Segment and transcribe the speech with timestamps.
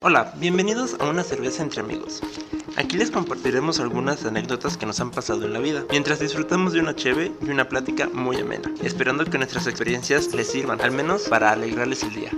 [0.00, 2.22] Hola, bienvenidos a una cerveza entre amigos.
[2.76, 6.78] Aquí les compartiremos algunas anécdotas que nos han pasado en la vida, mientras disfrutamos de
[6.78, 11.22] una cheve y una plática muy amena, esperando que nuestras experiencias les sirvan, al menos
[11.22, 12.30] para alegrarles el día.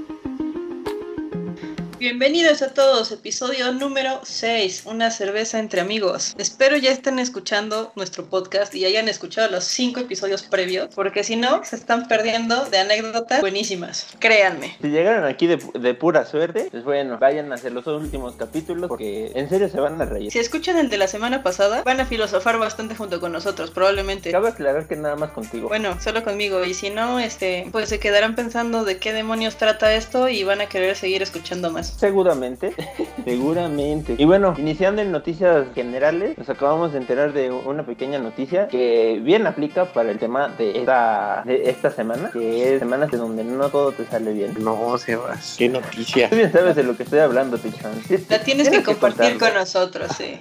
[2.01, 6.35] Bienvenidos a todos, episodio número 6, una cerveza entre amigos.
[6.39, 11.37] Espero ya estén escuchando nuestro podcast y hayan escuchado los 5 episodios previos, porque si
[11.37, 14.07] no, se están perdiendo de anécdotas buenísimas.
[14.19, 14.79] Créanme.
[14.81, 18.89] Si llegaron aquí de, de pura suerte, pues bueno, vayan a hacer los últimos capítulos
[18.89, 20.33] porque en serio se van a reír.
[20.33, 24.31] Si escuchan el de la semana pasada, van a filosofar bastante junto con nosotros, probablemente.
[24.31, 25.69] Cabe aclarar que nada más contigo.
[25.69, 26.65] Bueno, solo conmigo.
[26.65, 30.63] Y si no, este, pues se quedarán pensando de qué demonios trata esto y van
[30.63, 31.90] a querer seguir escuchando más.
[31.97, 32.73] Seguramente,
[33.25, 34.15] seguramente.
[34.19, 39.21] Y bueno, iniciando en noticias generales, nos acabamos de enterar de una pequeña noticia que
[39.23, 43.45] bien aplica para el tema de esta, de esta semana, que es semanas de donde
[43.45, 44.55] no todo te sale bien.
[44.61, 46.31] No, Sebas, qué noticia.
[46.31, 47.93] Tú bien sabes de lo que estoy hablando, Tichón.
[48.29, 50.41] La tienes que compartir con nosotros, sí.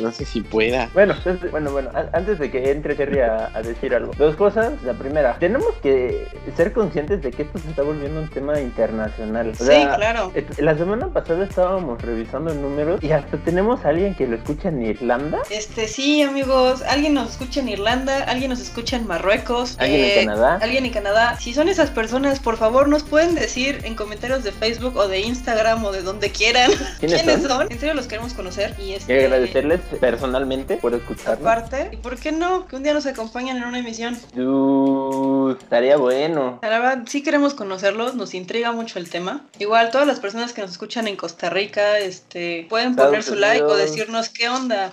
[0.00, 0.88] No sé si pueda.
[0.94, 4.12] Bueno, entonces, bueno, bueno, antes de que entre Cherry a, a decir algo.
[4.18, 4.72] Dos cosas.
[4.82, 9.48] La primera, tenemos que ser conscientes de que esto se está volviendo un tema internacional.
[9.48, 10.32] O Sí, claro.
[10.56, 14.68] Eh, La semana pasada estábamos revisando números y hasta tenemos a alguien que lo escucha
[14.68, 15.38] en Irlanda.
[15.50, 20.26] Este, sí, amigos, alguien nos escucha en Irlanda, alguien nos escucha en Marruecos, ¿Alguien en
[20.26, 20.58] Canadá?
[20.62, 21.36] alguien en Canadá.
[21.40, 25.20] Si son esas personas, por favor, nos pueden decir en comentarios de Facebook o de
[25.20, 26.70] Instagram o de donde quieran
[27.00, 27.50] ¿Quiénes quiénes son?
[27.50, 27.72] son.
[27.72, 31.40] En serio, los queremos conocer y Y este, agradecerles personalmente por escucharnos.
[31.46, 31.90] aparte.
[31.92, 32.66] ¿Y por qué no?
[32.66, 34.16] Que un día nos acompañen en una emisión.
[34.36, 36.58] Uh, estaría bueno.
[36.62, 39.44] La verdad, sí queremos conocerlos, nos intriga mucho el tema.
[39.58, 43.62] Igual, todas las personas que nos escuchan en Costa Rica, este, pueden poner su like
[43.62, 44.92] o decirnos qué onda.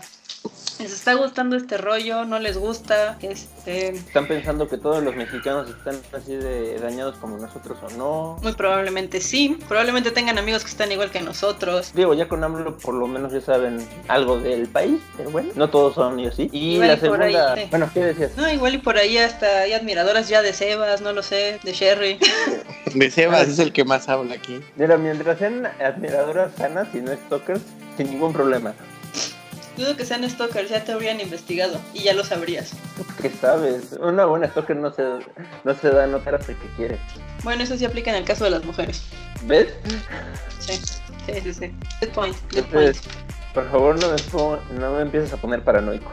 [0.80, 2.23] ¿Les está gustando este rollo?
[2.25, 3.17] ¿No les gusta?
[3.22, 8.38] Este, Están pensando que todos los mexicanos están así de dañados como nosotros o no.
[8.44, 9.58] muy probablemente sí.
[9.67, 11.92] Probablemente tengan amigos que están igual que nosotros.
[11.95, 15.70] Digo, ya con AMLO por lo menos ya saben algo del país, pero bueno, no
[15.70, 16.48] todos son y así.
[16.52, 17.67] Y Igual la y por ahí, segunda, sí.
[17.72, 18.38] bueno, ¿qué decías?
[18.38, 21.73] No, igual y por ahí hasta hay admiradoras ya de Sebas, no lo sé, de
[21.73, 22.20] Sherry.
[22.93, 24.61] De Sebas es el que más habla aquí.
[24.76, 27.61] Mira, mientras sean admiradoras sanas y no stalkers,
[27.98, 28.73] sin ningún problema.
[29.77, 32.71] Dudo que sean stalkers, ya te habrían investigado y ya lo sabrías.
[33.21, 33.93] ¿Qué sabes?
[33.99, 35.04] Una buena stalker no se,
[35.64, 36.99] no se da a notar hasta que quiere.
[37.43, 39.04] Bueno, eso sí aplica en el caso de las mujeres.
[39.43, 39.73] ¿Ves?
[40.60, 40.73] Sí,
[41.27, 41.54] sí, sí.
[41.54, 41.76] sí.
[42.02, 42.98] Good point, good point.
[43.54, 46.11] Por favor no me, no me empieces a poner paranoico.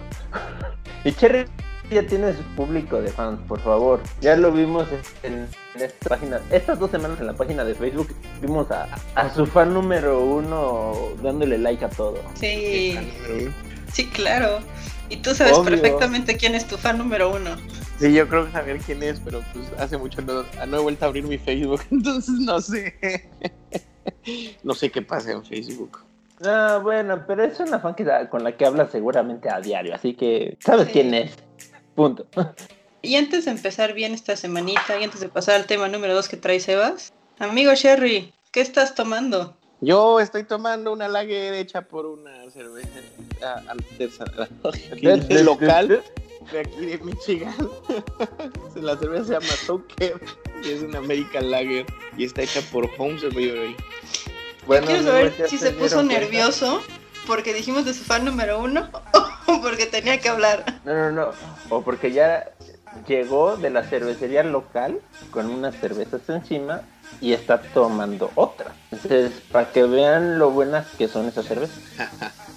[1.04, 1.46] y Cherry
[1.90, 4.00] ya tiene su público de fans, por favor.
[4.20, 4.86] Ya lo vimos
[5.22, 5.32] en,
[5.74, 6.40] en esta página.
[6.50, 8.08] Estas dos semanas en la página de Facebook
[8.40, 12.18] vimos a, a su fan número uno dándole like a todo.
[12.34, 12.98] Sí,
[13.92, 14.60] sí, claro.
[15.10, 15.70] Y tú sabes Obvio.
[15.72, 17.50] perfectamente quién es tu fan número uno.
[17.98, 21.08] Sí, yo creo saber quién es, pero pues hace mucho no, no he vuelto a
[21.08, 22.94] abrir mi Facebook, entonces no sé.
[24.62, 26.00] No sé qué pasa en Facebook.
[26.44, 30.14] Ah, bueno, pero es una fan que, con la que hablas seguramente a diario, así
[30.14, 30.92] que sabes Sí.
[30.92, 31.32] quién es.
[31.94, 32.26] Punto.
[33.02, 36.28] Y antes de empezar bien esta semanita y antes de pasar al tema número dos
[36.28, 39.56] que trae Sebas, amigo Sherry, ¿qué estás tomando?
[39.80, 42.88] Yo estoy tomando una lager hecha por una cerveza
[43.42, 43.62] ah,
[44.72, 46.02] aquí, local
[46.50, 47.54] de aquí de Michigan.
[48.76, 50.20] La cerveza se llama Toker
[50.62, 53.76] y es una American Lager y está hecha por Home Brewery.
[54.66, 56.82] Bueno, Quiero saber si se puso nervioso
[57.26, 58.88] porque dijimos de su fan número uno
[59.46, 60.64] o porque tenía que hablar.
[60.84, 61.30] No, no, no.
[61.70, 62.50] O porque ya
[63.06, 65.00] llegó de la cervecería local
[65.30, 66.82] con unas cervezas encima
[67.20, 68.72] y está tomando otra.
[68.90, 71.78] Entonces, para que vean lo buenas que son esas cervezas.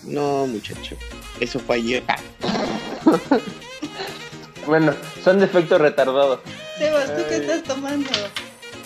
[0.03, 0.95] No, muchacho.
[1.39, 2.03] Eso fue ayer.
[4.67, 4.93] Bueno,
[5.23, 6.41] son de efecto retardado.
[6.77, 7.41] Sebas, ¿tú qué Ay.
[7.41, 8.09] estás tomando?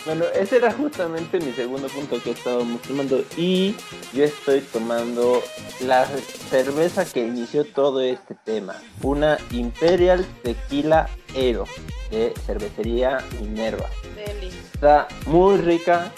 [0.05, 3.23] Bueno, ese era justamente mi segundo punto que estábamos tomando.
[3.37, 3.75] Y
[4.13, 5.43] yo estoy tomando
[5.81, 6.07] la
[6.49, 8.75] cerveza que inició todo este tema.
[9.03, 11.65] Una Imperial Tequila Ero
[12.09, 13.85] de cervecería Minerva.
[14.15, 14.49] Deli.
[14.73, 16.11] Está muy rica,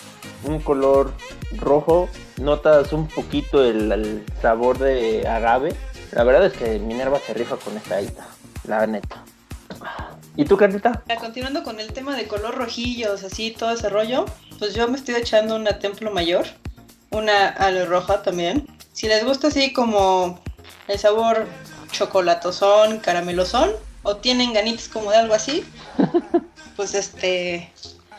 [0.45, 1.11] un color
[1.57, 2.07] rojo,
[2.38, 5.75] notas un poquito el, el sabor de agave.
[6.13, 8.27] La verdad es que Minerva se rifa con esta ita,
[8.65, 9.24] la neta.
[10.35, 11.03] ¿Y tú, Carlita?
[11.07, 14.25] Ya, Continuando con el tema de color rojillos, así, todo ese rollo,
[14.57, 16.45] pues yo me estoy echando una Templo Mayor,
[17.12, 18.68] una Ale Roja también.
[18.94, 20.41] Si les gusta así como
[20.88, 21.45] el sabor
[21.91, 23.71] chocolatosón, caramelosón,
[24.01, 25.63] o tienen ganitas como de algo así,
[26.75, 27.71] pues este,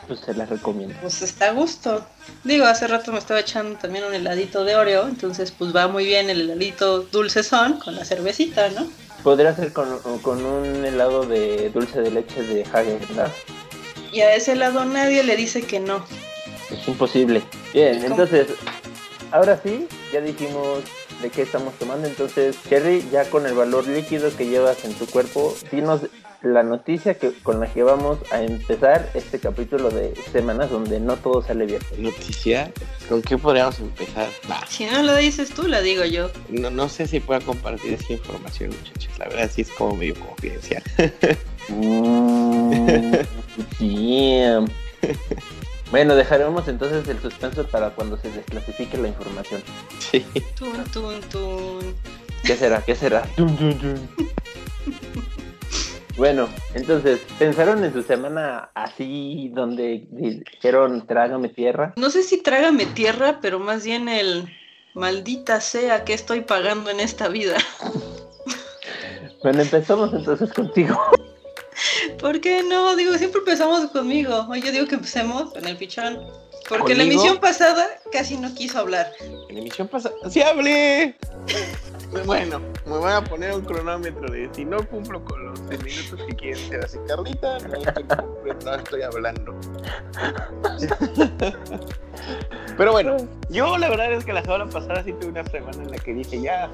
[0.07, 0.95] Pues se la recomiendo.
[1.01, 2.05] pues está a gusto.
[2.43, 6.05] Digo, hace rato me estaba echando también un heladito de Oreo, entonces pues va muy
[6.05, 8.87] bien el heladito dulcezón con la cervecita, ¿no?
[9.23, 13.31] Podría ser con, con un helado de dulce de leche de Häagen-Dazs.
[14.11, 16.05] Y a ese helado nadie le dice que no.
[16.69, 17.41] Es imposible.
[17.73, 18.47] Bien, entonces,
[19.31, 20.83] ahora sí, ya dijimos
[21.25, 22.07] de qué estamos tomando.
[22.07, 26.01] Entonces, Cherry, ya con el valor líquido que llevas en tu cuerpo, dinos
[26.43, 31.17] la noticia que con la que vamos a empezar este capítulo de semanas donde no
[31.17, 31.79] todo sale bien.
[31.97, 32.71] Noticia,
[33.09, 34.29] ¿con qué podríamos empezar?
[34.67, 36.29] Si no lo dices tú, la digo yo.
[36.49, 39.17] No, no sé si pueda compartir esa información, muchachos.
[39.17, 40.83] La verdad sí es como medio confidencial.
[41.69, 43.15] Mm,
[45.91, 49.61] bueno, dejaremos entonces el suspenso para cuando se desclasifique la información.
[49.99, 50.25] Sí.
[50.57, 51.95] Tun, tun, tun.
[52.43, 52.81] ¿Qué será?
[52.81, 53.23] ¿Qué será?
[56.17, 61.93] Bueno, entonces, ¿pensaron en su semana así donde dijeron trágame tierra?
[61.97, 64.47] No sé si trágame tierra, pero más bien el
[64.93, 67.57] maldita sea que estoy pagando en esta vida.
[69.43, 70.99] Bueno, empezamos entonces contigo.
[72.19, 72.95] ¿Por qué no?
[72.95, 74.45] Digo, siempre empezamos conmigo.
[74.49, 76.19] Hoy yo digo que empecemos con el pichón.
[76.69, 79.11] Porque en la emisión pasada casi no quiso hablar.
[79.49, 80.15] En la emisión pasada.
[80.29, 81.15] ¡Sí hablé!
[82.25, 86.27] Bueno, me voy a poner un cronómetro de si no cumplo con los seis minutos
[86.27, 89.55] que quieren ser así, Carlita, no estoy, cumpliendo, no estoy hablando.
[92.77, 93.17] Pero bueno,
[93.49, 96.13] yo la verdad es que la semana pasada sí tuve una semana en la que
[96.13, 96.69] dije, ya,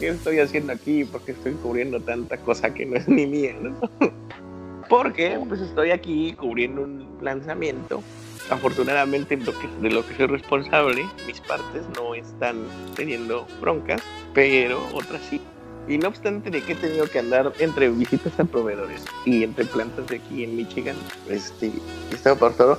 [0.00, 1.04] ¿qué estoy haciendo aquí?
[1.04, 3.54] ¿Por qué estoy cubriendo tanta cosa que no es ni mía?
[3.60, 3.76] ¿no?
[4.88, 8.02] Porque pues estoy aquí cubriendo un lanzamiento.
[8.50, 12.56] Afortunadamente lo que- de lo que soy responsable, mis partes no están
[12.96, 14.02] teniendo broncas,
[14.34, 15.40] pero otras sí.
[15.88, 19.64] Y no obstante de que he tenido que andar entre visitas a proveedores y entre
[19.64, 20.96] plantas de aquí en Michigan,
[21.28, 21.72] este,
[22.12, 22.78] estaba por todo,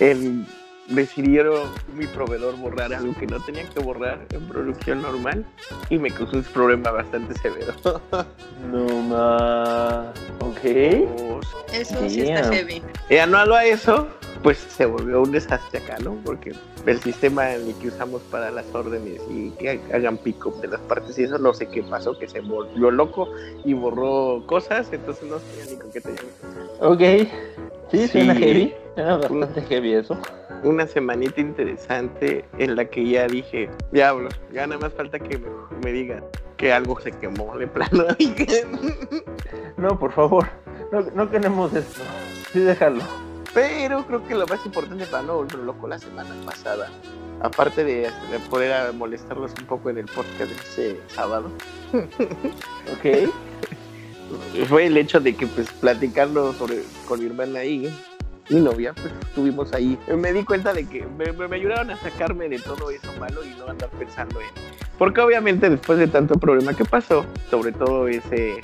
[0.00, 0.46] el,
[0.88, 5.44] decidieron mi proveedor borrar algo que no tenía que borrar en producción normal
[5.90, 7.74] y me causó un problema bastante severo.
[8.70, 10.08] No más.
[10.40, 10.64] Ok.
[11.72, 12.82] Eso sí está heavy.
[13.08, 14.06] Y anuado a eso,
[14.42, 16.16] pues se volvió un desastre acá, ¿no?
[16.24, 16.52] Porque
[16.86, 20.80] el sistema en el que usamos para las órdenes y que hagan pick-up de las
[20.80, 23.28] partes y eso, no sé qué pasó, que se volvió loco
[23.64, 26.20] y borró cosas, entonces no sabía ni con qué tenía.
[26.80, 27.28] Ok.
[27.90, 28.40] Sí, suena Sí.
[28.40, 28.74] heavy.
[28.94, 30.16] Suena bastante heavy eso.
[30.62, 35.48] Una semanita interesante en la que ya dije, diablos, ya nada más falta que me,
[35.84, 36.22] me digan
[36.56, 38.04] que algo se quemó de plano.
[39.76, 40.46] No, por favor.
[40.92, 42.02] No, no queremos esto.
[42.52, 43.02] Sí, déjalo.
[43.52, 46.88] Pero creo que lo más importante para no volver loco la semana pasada,
[47.42, 51.50] aparte de, de poder molestarlos un poco en el podcast de ese sábado,
[51.92, 53.30] Ok.
[54.68, 57.92] fue el hecho de que pues platicando sobre con mi hermana y
[58.48, 59.96] mi novia, pues estuvimos ahí.
[60.16, 63.68] Me di cuenta de que me ayudaron a sacarme de todo eso malo y no
[63.68, 64.48] andar pensando en...
[64.98, 68.60] Porque obviamente después de tanto problema que pasó, sobre todo ese,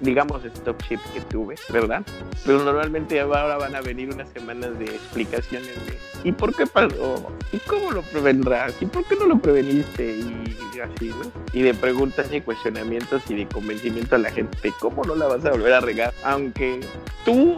[0.00, 2.02] digamos, stop chip que tuve, ¿verdad?
[2.44, 7.30] Pero normalmente ahora van a venir unas semanas de explicaciones de ¿y por qué pasó?
[7.52, 8.74] ¿Y cómo lo prevendrás?
[8.80, 10.16] ¿Y por qué no lo preveniste?
[10.16, 11.30] Y así, ¿no?
[11.52, 15.26] Y de preguntas y cuestionamientos y de convencimiento a la gente de cómo no la
[15.26, 16.14] vas a volver a regar.
[16.24, 16.80] Aunque
[17.24, 17.56] tú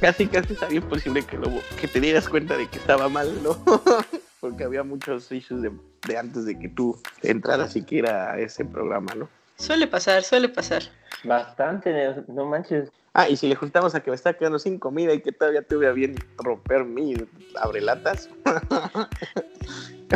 [0.00, 3.62] casi casi sabía imposible que, lo, que te dieras cuenta de que estaba mal, ¿no?
[4.40, 5.72] Porque había muchos issues de,
[6.06, 9.28] de antes de que tú entraras siquiera a ese programa, ¿no?
[9.56, 10.82] Suele pasar, suele pasar.
[11.24, 12.90] Bastante, no manches.
[13.14, 15.62] Ah, y si le juntamos a que me está quedando sin comida y que todavía
[15.62, 17.16] tuve a bien romper mis
[17.60, 18.28] abrelatas.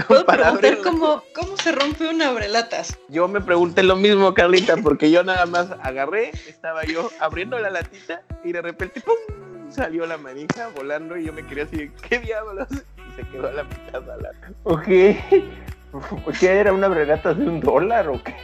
[0.06, 2.98] Puedo Para preguntar cómo, cómo se rompe un abrelatas.
[3.08, 7.70] Yo me pregunté lo mismo, Carlita, porque yo nada más agarré, estaba yo abriendo la
[7.70, 9.14] latita y de repente ¡pum!
[9.70, 12.68] salió la manija volando y yo me quería así, ¿qué diablos?
[12.72, 14.30] Y se quedó a la mitad de la
[14.64, 14.86] Ok.
[16.40, 18.34] ¿Qué era una bregata de un dólar o qué?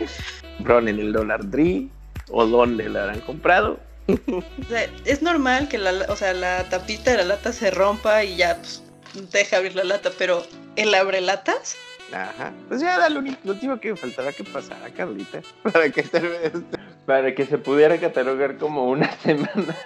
[0.60, 1.90] Bron en el Dollar Tree
[2.30, 3.78] o dónde la habrán comprado.
[4.08, 8.22] O sea, es normal que la, o sea, la tapita de la lata se rompa
[8.24, 8.82] y ya pues,
[9.32, 10.42] deja abrir la lata, pero
[10.76, 11.76] el abrelatas,
[12.12, 12.52] Ajá.
[12.68, 15.40] Pues ya era lo, último que me faltaba que pasara, Carlita.
[15.62, 16.04] Para que
[17.06, 19.76] Para que se pudiera catalogar como una semana.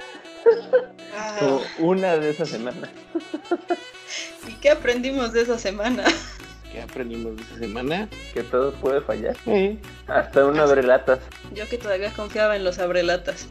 [1.17, 2.91] ah, O una de esas semanas.
[4.47, 6.05] ¿y qué aprendimos de esa semana?
[6.73, 8.09] ¿Qué aprendimos esta semana?
[8.35, 9.37] Que todo puede fallar.
[9.47, 11.19] Eh, Hasta una abrelatas.
[11.55, 13.49] Yo que todavía confiaba en los abrelatas.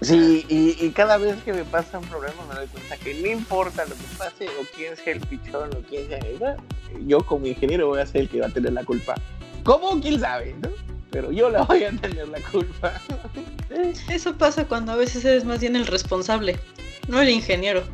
[0.00, 3.26] Sí, y, y cada vez que me pasa un problema me doy cuenta que no
[3.28, 6.56] importa lo que pase o quién sea el pichón o quién sea ella,
[7.06, 9.14] yo como ingeniero voy a ser el que va a tener la culpa.
[9.62, 9.98] ¿Cómo?
[10.02, 10.54] ¿Quién sabe?
[10.60, 10.68] ¿no?
[11.14, 13.00] Pero yo la voy a tener la culpa.
[14.10, 16.58] Eso pasa cuando a veces eres más bien el responsable,
[17.06, 17.84] no el ingeniero.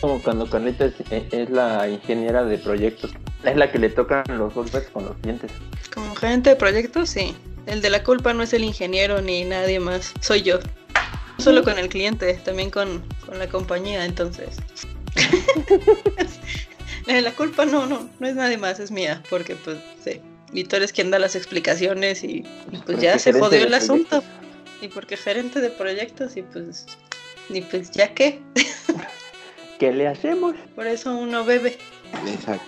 [0.00, 3.10] Como cuando Carlita es, es la ingeniera de proyectos.
[3.42, 5.50] Es la que le tocan los golpes con los dientes.
[5.92, 7.34] Como gerente de proyectos, sí.
[7.66, 10.60] El de la culpa no es el ingeniero ni nadie más, soy yo.
[11.38, 14.58] No solo con el cliente, también con, con la compañía, entonces.
[17.08, 20.20] Eh, la culpa no, no, no es nadie más, es mía, porque pues sí,
[20.56, 24.22] Víctor es quien da las explicaciones y, y pues ya se jodió el asunto.
[24.22, 24.82] proyectos.
[24.82, 26.86] Y porque gerente de proyectos y pues,
[27.50, 28.40] y pues ya qué,
[29.78, 30.54] ¿Qué le hacemos?
[30.74, 31.76] por eso uno bebe.
[32.26, 32.64] Exacto.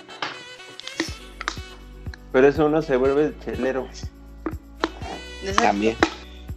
[2.31, 3.89] Pero eso uno se vuelve chelero.
[5.43, 5.63] Exacto.
[5.63, 5.97] También.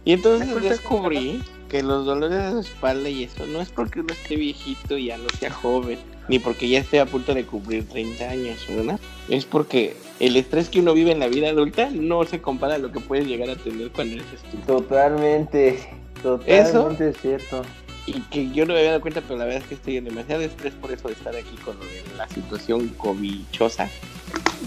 [0.04, 4.36] Y entonces descubrí que los dolores de espalda y eso no es porque uno esté
[4.36, 5.98] viejito y ya no sea joven,
[6.28, 8.98] ni porque ya esté a punto de cumplir 30 años, ¿verdad?
[9.28, 12.78] Es porque el estrés que uno vive en la vida adulta no se compara a
[12.78, 14.66] lo que puedes llegar a tener cuando eres estudiante.
[14.66, 15.88] Totalmente.
[16.22, 17.62] Totalmente es cierto.
[18.06, 20.04] Y que yo no me había dado cuenta, pero la verdad es que estoy en
[20.04, 21.76] demasiado estrés por eso de estar aquí con
[22.16, 23.88] la situación covichosa.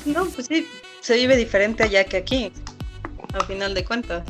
[0.06, 0.68] No, pues sí,
[1.02, 2.52] se vive diferente allá que aquí,
[3.34, 4.24] al final de cuentas.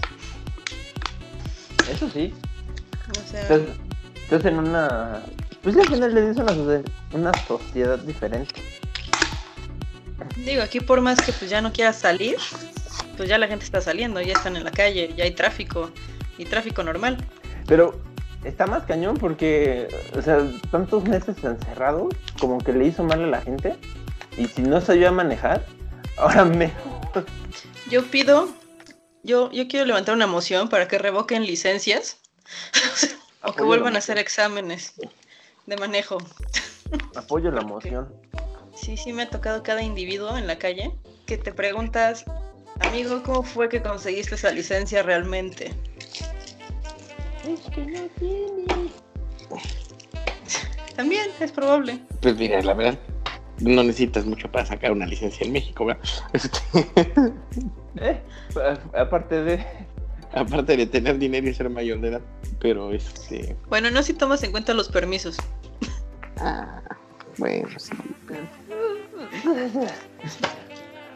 [1.91, 2.33] Eso sí.
[3.09, 3.61] O sea, Estás,
[4.23, 5.21] estás en una.
[5.65, 8.61] Pues al final le dices una, socie- una sociedad diferente.
[10.37, 12.37] digo, aquí por más que pues ya no quieras salir,
[13.17, 15.89] pues ya la gente está saliendo, ya están en la calle, ya hay tráfico,
[16.37, 17.17] y tráfico normal.
[17.65, 17.99] Pero
[18.43, 23.27] está más cañón porque, o sea, tantos meses encerrados, como que le hizo mal a
[23.27, 23.75] la gente.
[24.37, 25.65] Y si no sabía manejar,
[26.17, 26.71] ahora me.
[27.89, 28.49] Yo pido,
[29.23, 32.17] yo, yo quiero levantar una moción para que revoquen licencias
[33.41, 34.93] o que vuelvan a hacer exámenes
[35.65, 36.17] de manejo.
[37.15, 38.13] Apoyo la moción.
[38.75, 40.95] Sí, sí me ha tocado cada individuo en la calle
[41.25, 42.25] que te preguntas,
[42.81, 45.71] amigo, ¿cómo fue que conseguiste esa licencia realmente?
[47.47, 48.91] Es que no tiene.
[50.95, 51.99] También es probable.
[52.21, 52.99] Pues mira, la verdad,
[53.59, 56.03] no necesitas mucho para sacar una licencia en México, ¿verdad?
[56.33, 56.59] Este,
[57.97, 58.21] Eh,
[58.93, 59.65] aparte de.
[60.35, 62.21] Aparte de tener dinero y ser mayor de edad,
[62.59, 63.55] pero este...
[63.69, 65.37] Bueno, no si tomas en cuenta los permisos.
[66.37, 66.81] Ah,
[67.37, 67.93] bueno, sí.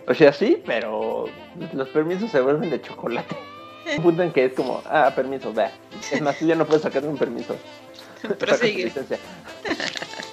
[0.08, 1.26] O sea, sí, pero
[1.74, 3.36] los permisos se vuelven de chocolate.
[3.98, 5.72] Un punto en que es como, ah, permiso, va.
[6.12, 7.56] Es más, tú ya no puedes sacar un permiso.
[8.40, 8.56] Pero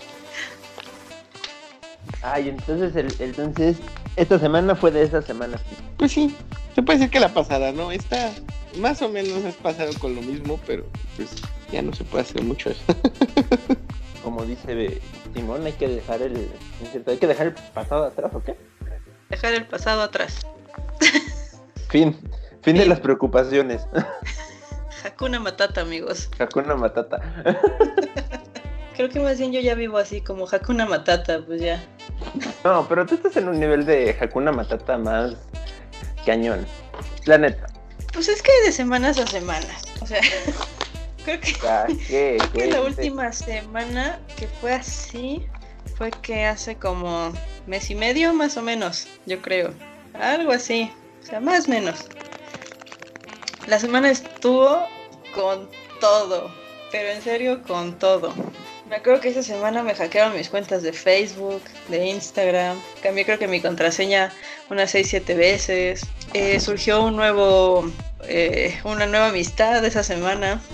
[2.33, 3.77] Ay, entonces, el, entonces,
[4.17, 5.61] esta semana fue de esa semana.
[5.97, 6.35] Pues sí,
[6.75, 7.93] se puede decir que la pasada, ¿no?
[7.93, 8.33] Esta
[8.79, 11.31] más o menos has pasado con lo mismo, pero pues
[11.71, 12.83] ya no se puede hacer mucho eso.
[14.25, 15.01] Como dice
[15.35, 17.13] Simón, hay que dejar el, ¿no es cierto?
[17.13, 18.57] hay que dejar el pasado atrás, ¿o qué?
[19.31, 20.45] Dejar el pasado atrás.
[21.89, 22.17] Fin,
[22.63, 23.87] fin de las preocupaciones.
[25.05, 26.29] Hakuna Matata, amigos.
[26.41, 27.21] Hakuna Matata.
[28.97, 31.85] Creo que más bien yo ya vivo así como Hakuna Matata, pues ya.
[32.65, 35.35] No, pero tú estás en un nivel de Hakuna Matata más
[36.25, 36.67] cañón.
[37.27, 37.67] La neta.
[38.13, 39.83] Pues es que de semanas a semanas.
[40.01, 40.21] O sea,
[41.25, 42.39] creo que, Ah, ¿qué?
[42.39, 42.85] creo que la ¿Qué?
[42.87, 45.47] última semana que fue así
[45.97, 47.33] fue que hace como
[47.67, 49.75] mes y medio más o menos, yo creo.
[50.15, 50.91] Algo así.
[51.23, 52.07] O sea, más o menos.
[53.67, 54.87] La semana estuvo
[55.35, 55.69] con
[56.01, 56.51] todo.
[56.93, 58.33] Pero en serio, con todo.
[58.89, 62.81] Me acuerdo que esa semana me hackearon mis cuentas de Facebook, de Instagram.
[63.03, 64.33] Cambié creo que mi contraseña
[64.71, 66.07] unas 6-7 veces.
[66.35, 67.91] Eh, surgió un nuevo,
[68.29, 70.61] eh, una nueva amistad esa semana.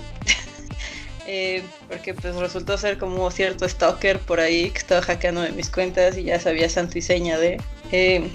[1.25, 5.69] Eh, porque pues resultó ser como cierto stalker por ahí que estaba hackeando de mis
[5.69, 7.61] cuentas y ya sabía santo y seña de...
[7.93, 8.29] eh,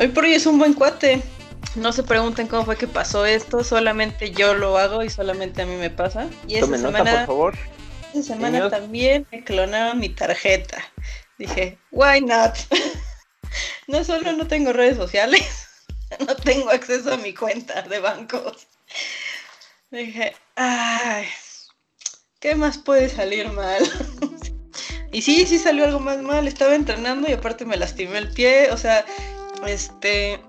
[0.00, 1.20] hoy por hoy es un buen cuate.
[1.74, 5.66] No se pregunten cómo fue que pasó esto, solamente yo lo hago y solamente a
[5.66, 6.26] mí me pasa.
[6.48, 7.54] Y esa Tome nota, semana por favor.
[8.12, 10.78] Esta semana también me clonaron mi tarjeta.
[11.38, 12.56] Dije, why not?
[13.86, 15.68] no solo no tengo redes sociales,
[16.26, 18.66] no tengo acceso a mi cuenta de bancos.
[19.90, 21.26] Dije, ay,
[22.40, 23.82] ¿qué más puede salir mal?
[25.12, 26.46] y sí, sí salió algo más mal.
[26.46, 28.70] Estaba entrenando y aparte me lastimé el pie.
[28.72, 29.04] O sea,
[29.66, 30.40] este,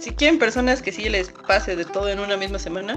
[0.00, 2.96] si quieren personas que sí les pase de todo en una misma semana,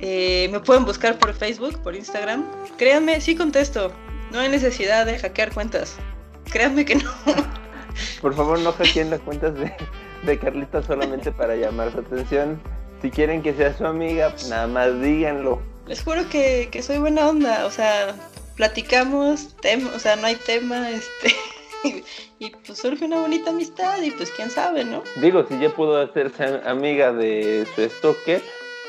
[0.00, 2.44] eh, me pueden buscar por Facebook, por Instagram.
[2.78, 3.92] Créanme, sí contesto.
[4.32, 5.96] No hay necesidad de hackear cuentas.
[6.50, 7.10] Créanme que no.
[8.20, 9.72] Por favor, no hackeen las cuentas de,
[10.22, 12.60] de Carlita solamente para llamar su atención.
[13.02, 15.60] Si quieren que sea su amiga, nada más díganlo.
[15.86, 17.66] Les juro que, que soy buena onda.
[17.66, 18.14] O sea,
[18.56, 19.56] platicamos,
[19.94, 21.34] o sea, no hay tema, este.
[21.82, 22.04] Y,
[22.38, 25.02] y, pues surge una bonita amistad y pues quién sabe, ¿no?
[25.16, 28.42] Digo, si ya pudo hacerse amiga de su stalker,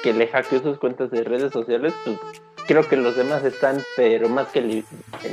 [0.04, 2.18] que le hackeó sus cuentas de redes sociales, pues
[2.68, 4.86] creo que los demás están, pero más que li-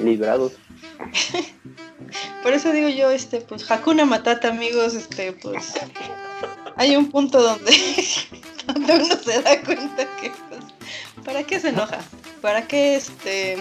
[0.03, 0.53] librados.
[2.43, 5.75] Por eso digo yo, este, pues Hakuna Matata, amigos, este, pues
[6.77, 7.73] hay un punto donde,
[8.67, 10.61] donde uno se da cuenta que, pues,
[11.25, 11.99] ¿para qué se enoja?
[12.41, 13.59] ¿Para qué, este,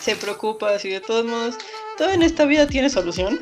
[0.00, 0.78] se preocupa?
[0.78, 1.56] Si de todos modos,
[1.98, 3.40] todo en esta vida tiene solución.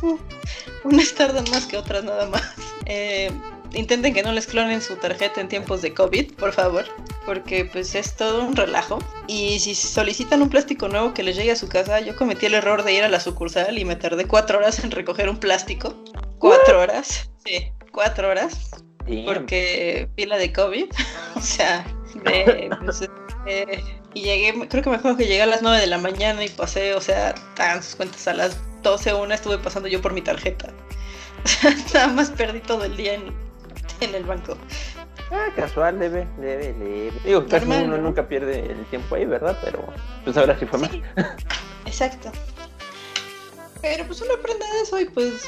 [0.84, 2.42] Unas tardan más que otras nada más.
[2.86, 3.30] Eh,
[3.74, 6.84] intenten que no les clonen su tarjeta en tiempos de COVID, por favor,
[7.24, 8.98] porque pues es todo un relajo.
[9.26, 12.54] Y si solicitan un plástico nuevo que les llegue a su casa, yo cometí el
[12.54, 15.94] error de ir a la sucursal y me tardé cuatro horas en recoger un plástico.
[16.38, 18.70] Cuatro horas, sí, cuatro horas,
[19.26, 20.86] porque pila de COVID,
[21.36, 21.86] o sea,
[22.24, 23.08] de, pues,
[23.46, 23.84] eh,
[24.14, 26.48] y llegué, creo que me acuerdo que llegué a las 9 de la mañana y
[26.48, 30.22] pasé, o sea, tan sus cuentas a las 12 una estuve pasando yo por mi
[30.22, 30.72] tarjeta.
[31.94, 33.49] nada más perdí todo el día en,
[34.00, 34.56] en el banco.
[35.30, 37.12] Ah, casual, debe, debe, debe.
[37.24, 39.56] Digo, casi uno nunca pierde el tiempo ahí, ¿verdad?
[39.62, 39.84] Pero
[40.24, 40.90] pues ahora sí fue más.
[41.86, 42.32] Exacto.
[43.80, 45.44] Pero pues uno aprende de eso y pues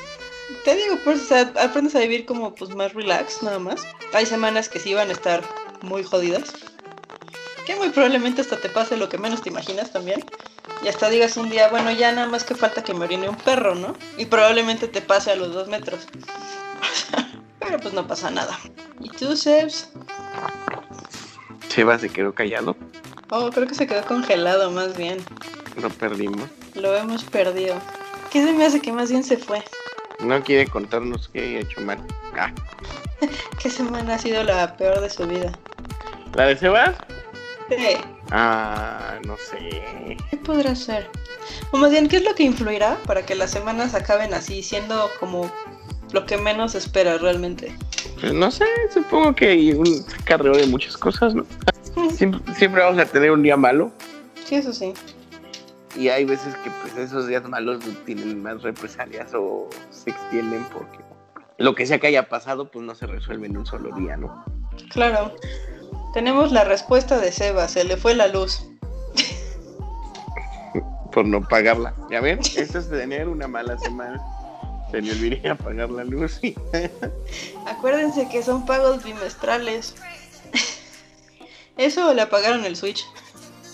[0.64, 3.86] te digo, pues aprendes a vivir como pues más relax, nada más.
[4.12, 5.42] Hay semanas que sí van a estar
[5.82, 6.52] muy jodidas.
[7.66, 10.24] Que muy probablemente hasta te pase lo que menos te imaginas también.
[10.82, 13.36] Y hasta digas un día, bueno, ya nada más que falta que me orine un
[13.36, 13.94] perro, ¿no?
[14.16, 16.06] Y probablemente te pase a los dos metros.
[17.72, 18.58] Pero pues no pasa nada.
[19.00, 19.88] ¿Y tú, Sebs?
[21.70, 22.76] Sebas se quedó callado.
[23.30, 25.24] Oh, creo que se quedó congelado más bien.
[25.80, 26.50] Lo perdimos.
[26.74, 27.80] Lo hemos perdido.
[28.30, 29.62] ¿Qué se me hace que más bien se fue?
[30.20, 31.96] No quiere contarnos qué ha hecho mal.
[32.36, 32.52] Ah.
[33.58, 35.50] ¿Qué semana ha sido la peor de su vida?
[36.34, 36.94] ¿La de Sebas?
[37.70, 37.96] Sí.
[38.32, 40.18] Ah, no sé.
[40.28, 41.08] ¿Qué podrá ser?
[41.70, 45.10] O más bien, ¿qué es lo que influirá para que las semanas acaben así, siendo
[45.18, 45.50] como
[46.12, 47.74] lo que menos esperas realmente?
[48.20, 51.44] Pues no sé, supongo que un carreo de muchas cosas, ¿no?
[52.10, 53.90] siempre, vamos a tener un día malo.
[54.44, 54.94] Sí, eso sí.
[55.96, 60.98] Y hay veces que pues esos días malos tienen más represalias o se extienden porque
[61.58, 64.44] lo que sea que haya pasado pues no se resuelve en un solo día, ¿no?
[64.90, 65.34] Claro.
[66.14, 68.66] Tenemos la respuesta de Seba, se le fue la luz.
[71.12, 71.94] Por no pagarla.
[72.10, 72.38] ¿Ya ven?
[72.56, 74.22] Esto es tener una mala semana.
[74.92, 76.38] Se le olvidaría pagar la luz.
[77.66, 79.94] Acuérdense que son pagos bimestrales.
[81.78, 83.04] Eso le apagaron el switch.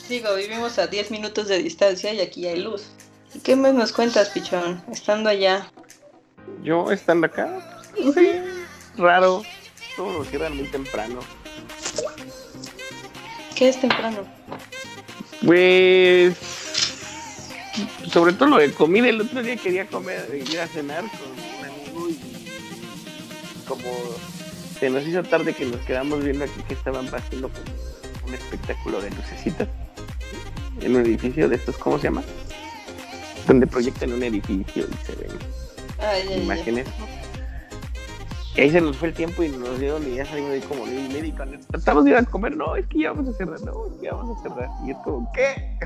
[0.08, 2.86] Digo, vivimos a 10 minutos de distancia y aquí hay luz.
[3.34, 4.82] ¿Y qué más nos cuentas, pichón?
[4.90, 5.70] Estando allá.
[6.62, 8.30] Yo estando acá, pues, sí,
[8.96, 9.42] raro.
[9.96, 11.20] Todos nos quedan muy temprano.
[13.54, 14.22] ¿Qué es temprano?
[15.44, 16.47] Pues
[18.10, 21.64] sobre todo lo de comida, el otro día quería comer, ir a cenar con un
[21.64, 23.82] amigo y como
[24.78, 27.50] se nos hizo tarde que nos quedamos viendo aquí que estaban haciendo
[28.26, 29.68] un espectáculo de lucecitas
[30.80, 32.22] en un edificio de estos, ¿cómo se llama?
[33.46, 36.86] Donde proyectan un edificio y se ven imágenes.
[38.54, 40.86] Y ahí se nos fue el tiempo y nos dieron y ya salimos de como
[40.86, 41.44] y médico.
[41.70, 44.06] Tratamos de ir a comer, no, es que ya vamos a cerrar, no, es que
[44.06, 44.68] ya vamos a cerrar.
[44.84, 45.78] Y es como, ¿qué?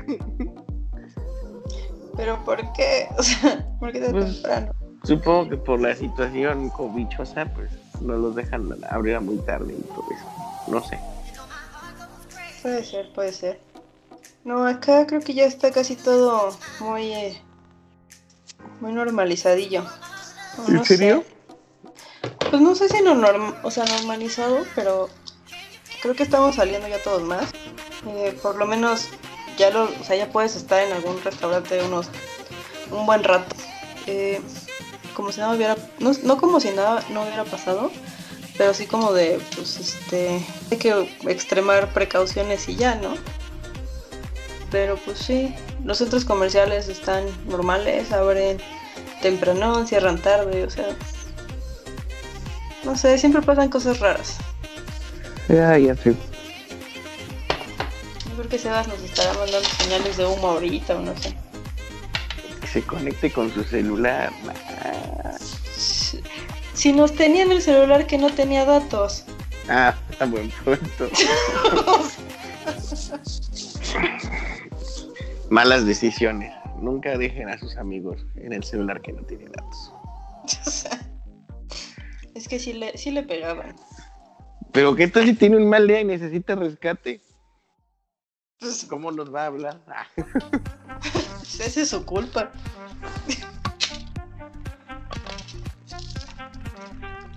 [2.15, 3.07] ¿Pero por qué?
[3.17, 4.73] O sea, ¿por qué tan pues, temprano?
[5.03, 7.71] Supongo que por la situación covichosa, pues
[8.01, 10.71] no los dejan abrir muy tarde y todo eso.
[10.71, 10.99] No sé.
[12.61, 13.59] Puede ser, puede ser.
[14.45, 17.41] No, acá creo que ya está casi todo muy, eh,
[18.79, 19.85] muy normalizadillo.
[20.67, 21.23] ¿En serio?
[22.49, 25.09] Pues no sé si no norm o sea, normalizado, pero
[26.01, 27.51] creo que estamos saliendo ya todos más.
[28.07, 29.09] Eh, por lo menos
[29.57, 32.07] ya lo, o sea, ya puedes estar en algún restaurante unos
[32.91, 33.55] un buen rato.
[34.07, 34.41] Eh,
[35.13, 37.91] como si nada hubiera, no, no, como si nada no hubiera pasado,
[38.57, 43.13] pero sí como de, pues este, hay que extremar precauciones y ya, ¿no?
[44.71, 48.57] Pero pues sí, los centros comerciales están normales, abren
[49.21, 50.87] temprano, cierran tarde, o sea,
[52.83, 54.37] no sé, siempre pasan cosas raras.
[55.47, 56.15] Ya, ya sé.
[58.53, 61.35] Que Sebas nos estará mandando señales de humo ahorita o no sé.
[62.61, 64.31] Que se conecte con su celular.
[66.75, 69.25] Si nos tenían el celular que no tenía datos.
[69.67, 71.09] Ah, a buen punto.
[75.49, 76.53] Malas decisiones.
[76.79, 79.93] Nunca dejen a sus amigos en el celular que no tiene datos.
[82.35, 83.75] Es que sí le, sí le pegaban.
[84.71, 87.19] Pero ¿qué tal si tiene un mal día y necesita rescate?
[88.63, 89.77] Pues, ¿Cómo nos va a hablar?
[91.43, 92.49] Esa es su culpa.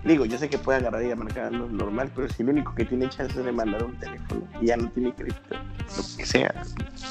[0.05, 2.85] Digo, yo sé que puede agarrar y marcar lo normal, pero si lo único que
[2.85, 6.63] tiene chance es de mandar un teléfono y ya no tiene crédito, lo que sea,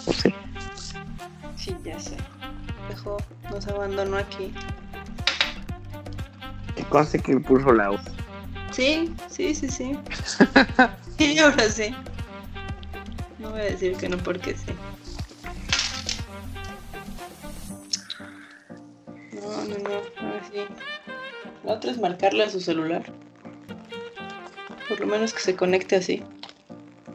[0.06, 0.34] no sé.
[1.56, 2.16] Sí, ya sé.
[2.88, 3.18] Dejó,
[3.50, 4.54] nos abandonó aquí.
[6.74, 7.98] Que conste que puso la U.
[8.70, 9.98] Sí, sí, sí, sí.
[11.18, 11.94] y ahora sí.
[13.38, 14.72] No voy a decir que no porque sí.
[19.34, 20.64] No, no, no, ahora sí.
[21.64, 23.04] La otra es marcarle a su celular.
[24.88, 26.22] Por lo menos que se conecte así.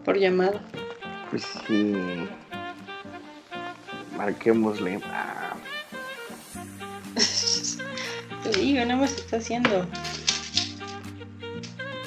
[0.05, 0.62] Por llamada.
[1.29, 1.95] Pues sí.
[4.17, 4.99] Marquémosle.
[5.05, 5.55] Ah,
[8.43, 9.88] Te digo, nada más está haciendo.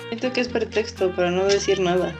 [0.08, 2.14] Siento que es pretexto para no decir nada.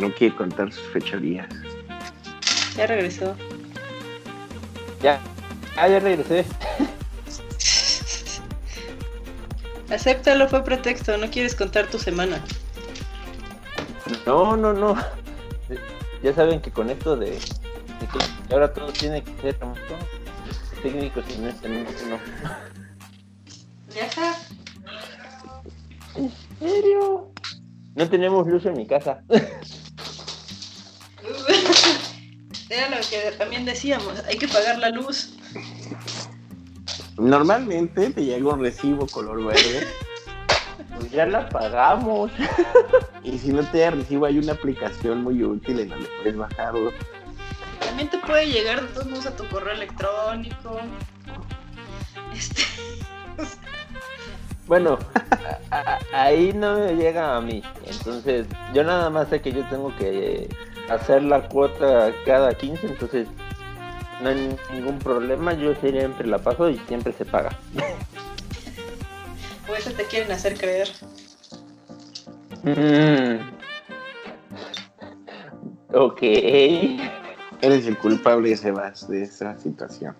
[0.00, 1.48] No quiere contar sus fechorías.
[2.76, 3.34] Ya regresó.
[5.02, 5.20] Ya,
[5.76, 6.44] ah, ya regresé.
[9.90, 11.16] Acéptalo, fue pretexto.
[11.16, 12.42] No quieres contar tu semana.
[14.26, 14.96] No, no, no.
[16.22, 19.80] Ya saben que con esto de, de que ahora todo tiene que ser remoto,
[20.82, 22.18] técnicos y no este no, no.
[23.94, 24.34] Ya está.
[26.16, 27.32] ¿En serio?
[27.94, 29.22] No tenemos luz en mi casa.
[32.78, 34.22] Era lo que también decíamos.
[34.28, 35.34] Hay que pagar la luz.
[37.16, 39.88] Normalmente te llega un recibo color verde.
[40.96, 42.30] Pues ya la pagamos.
[43.24, 46.92] y si no te llega recibo, hay una aplicación muy útil en donde puedes bajarlo.
[47.80, 50.78] También te puede llegar de todos modos a tu correo electrónico.
[52.32, 52.62] Este.
[54.68, 54.98] Bueno,
[56.12, 57.60] ahí no me llega a mí.
[57.86, 60.48] Entonces, yo nada más sé que yo tengo que
[60.90, 63.28] hacer la cuota cada 15, entonces
[64.22, 65.52] no hay ningún problema.
[65.54, 67.50] Yo siempre la paso y siempre se paga.
[69.70, 70.88] O eso te quieren hacer creer.
[72.62, 73.50] Mm.
[75.90, 76.22] Ok.
[76.22, 80.14] Eres el culpable, Sebas, de esa situación.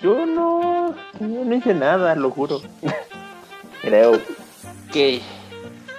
[0.00, 2.62] Yo no, yo no hice nada, lo juro.
[3.82, 4.12] Creo.
[4.12, 5.22] Ok.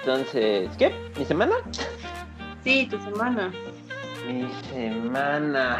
[0.00, 0.92] Entonces, ¿qué?
[1.16, 1.54] ¿Mi semana?
[2.64, 3.52] Sí, tu semana.
[4.26, 5.78] Mi semana.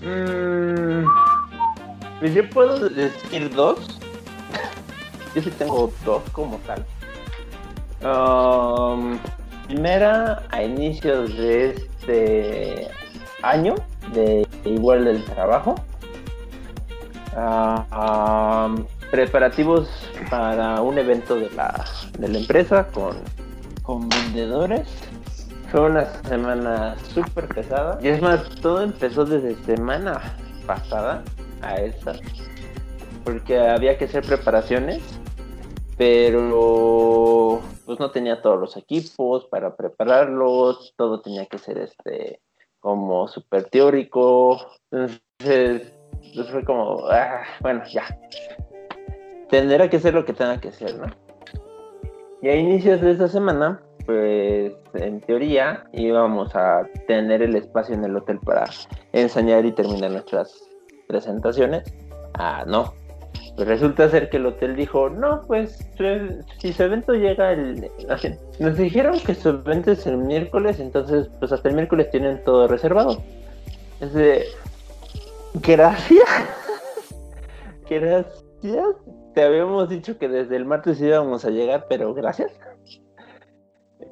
[0.00, 1.04] Mm,
[2.22, 3.98] yo puedo decir dos.
[5.34, 6.84] Yo sí tengo dos como tal.
[8.04, 9.18] Um,
[9.66, 12.88] primera, a inicios de este
[13.42, 13.74] año,
[14.12, 15.74] de igual del trabajo.
[17.36, 19.88] Um, preparativos
[20.30, 21.84] para un evento de la,
[22.18, 23.16] de la empresa con,
[23.84, 24.88] con vendedores.
[25.70, 27.98] Fue una semana súper pesada.
[28.02, 30.20] Y es más, todo empezó desde semana
[30.66, 31.22] pasada
[31.62, 32.14] a esta.
[33.22, 35.02] Porque había que hacer preparaciones.
[35.96, 40.94] Pero pues no tenía todos los equipos para prepararlos.
[40.96, 42.40] Todo tenía que ser este
[42.80, 44.60] como súper teórico.
[44.90, 45.92] Entonces,
[46.34, 48.04] pues fue como, ah, bueno, ya.
[49.50, 51.23] Tendrá que ser lo que tenga que ser, ¿no?
[52.44, 58.04] Y a inicios de esta semana, pues en teoría íbamos a tener el espacio en
[58.04, 58.66] el hotel para
[59.14, 60.52] ensayar y terminar nuestras
[61.08, 61.90] presentaciones.
[62.34, 62.92] Ah, no.
[63.56, 65.88] Pues resulta ser que el hotel dijo, no, pues
[66.58, 67.90] si su evento llega el...
[68.58, 72.68] Nos dijeron que su evento es el miércoles, entonces pues hasta el miércoles tienen todo
[72.68, 73.22] reservado.
[74.02, 74.44] Es de...
[75.62, 76.28] Gracias.
[77.88, 78.96] Gracias.
[79.34, 82.52] Te habíamos dicho que desde el martes íbamos a llegar, pero gracias.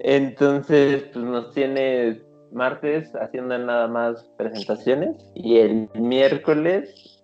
[0.01, 7.23] Entonces, pues nos tiene martes haciendo nada más presentaciones y el miércoles,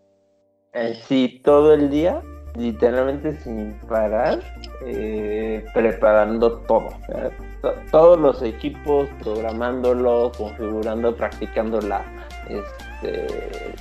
[0.72, 2.22] eh, sí, todo el día,
[2.56, 4.40] literalmente sin parar,
[4.86, 6.90] eh, preparando todo.
[7.90, 12.04] Todos los equipos, programándolo, configurando, practicando la,
[12.48, 13.26] este,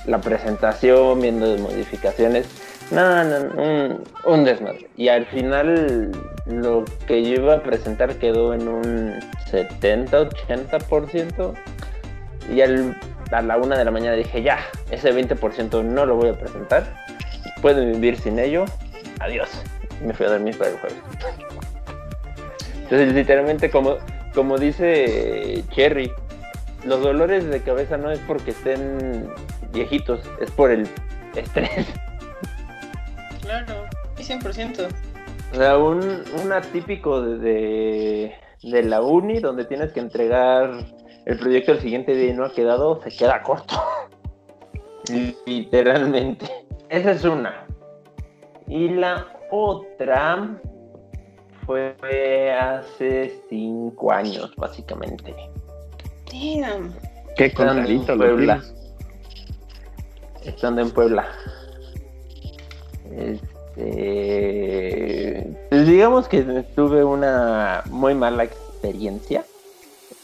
[0.06, 2.48] la presentación, viendo modificaciones.
[2.90, 4.88] No, no, un, desmadre.
[4.96, 6.10] Y al final
[6.46, 9.12] lo que yo iba a presentar quedó en un
[9.50, 11.52] 70-80%.
[12.50, 12.96] Y al-
[13.30, 14.58] a la una de la mañana dije, ya,
[14.90, 16.84] ese 20% no lo voy a presentar.
[17.60, 18.64] Pueden vivir sin ello.
[19.20, 19.50] Adiós.
[20.02, 20.96] Me fui a dormir para el jueves.
[22.84, 23.96] Entonces, literalmente, como,
[24.34, 26.10] como dice Cherry,
[26.86, 29.28] los dolores de cabeza no es porque estén
[29.72, 30.88] viejitos, es por el
[31.36, 31.86] estrés.
[33.48, 33.86] Claro.
[34.16, 34.88] Sí, 100%.
[35.52, 40.84] O sea, un, un atípico de, de, de la uni donde tienes que entregar
[41.24, 43.74] el proyecto el siguiente día y no ha quedado, se queda corto.
[45.46, 46.46] Literalmente.
[46.90, 47.66] Esa es una.
[48.66, 50.60] Y la otra
[51.64, 55.34] fue hace cinco años, básicamente.
[56.30, 56.92] Damn.
[57.34, 58.62] Qué Estando en Puebla.
[60.44, 61.26] Estando en Puebla.
[63.18, 64.38] Este,
[65.70, 66.42] pues digamos que
[66.74, 69.44] tuve una muy mala experiencia.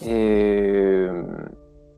[0.01, 1.11] Eh,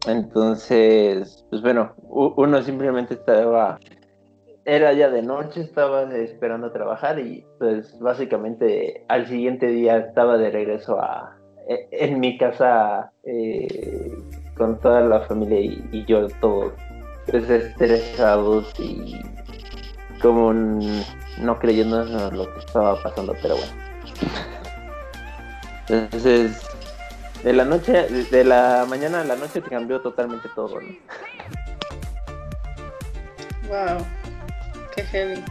[0.07, 3.79] entonces, pues bueno, uno simplemente estaba,
[4.65, 10.51] era ya de noche, estaba esperando trabajar y pues básicamente al siguiente día estaba de
[10.51, 11.37] regreso a,
[11.69, 14.15] e, en mi casa eh,
[14.57, 16.73] con toda la familia y, yo todos
[17.29, 19.17] pues, estresados y
[20.21, 23.73] como no creyendo en lo que estaba pasando, pero bueno.
[25.89, 26.63] Entonces,
[27.43, 30.89] de la noche, de la mañana a la noche te cambió totalmente todo, ¿no?
[33.69, 34.05] Wow,
[34.95, 35.45] qué heavy.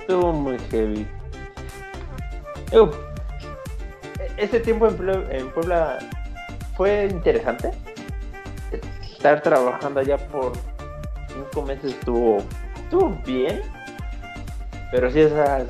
[0.00, 1.06] Estuvo muy heavy.
[2.72, 2.94] Uf.
[4.36, 5.98] Ese tiempo en Puebla
[6.76, 7.70] fue interesante.
[9.02, 10.52] Estar trabajando allá por
[11.28, 12.42] cinco meses estuvo,
[12.94, 13.60] estuvo bien.
[14.90, 15.66] Pero sí, esa,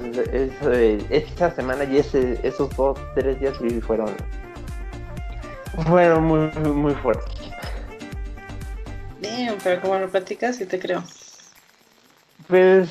[1.11, 4.11] esa, semana y ese, esos dos, tres días sí fueron,
[5.87, 7.35] fueron muy, muy fuertes.
[9.21, 11.03] Bien, pero como lo platicas, sí te creo.
[12.49, 12.91] Pues,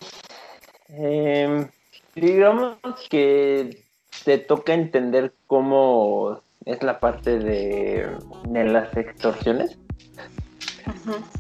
[0.90, 1.68] em,
[2.16, 2.78] digamos
[3.12, 3.84] que
[4.26, 8.10] te toca entender cómo es la parte de,
[8.48, 9.78] de las extorsiones.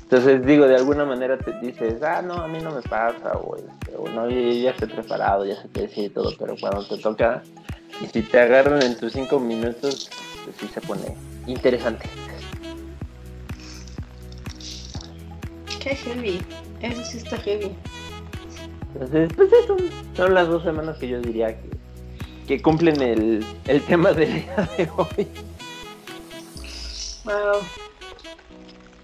[0.04, 3.56] Entonces digo, de alguna manera te dices, ah, no, a mí no me pasa, o,
[3.56, 6.98] este, o no, ya estoy preparado, ya sé qué decir y todo, pero cuando te
[6.98, 7.44] toca,
[8.02, 10.10] y si te agarran en tus cinco minutos,
[10.44, 11.16] pues sí se pone
[11.48, 12.08] interesante.
[15.80, 16.42] Qué heavy,
[16.82, 17.76] eso sí está heavy.
[18.94, 19.78] Entonces, pues eso,
[20.16, 21.70] son las dos semanas que yo diría que,
[22.48, 25.28] que cumplen el, el tema del día de hoy.
[27.26, 27.83] Wow.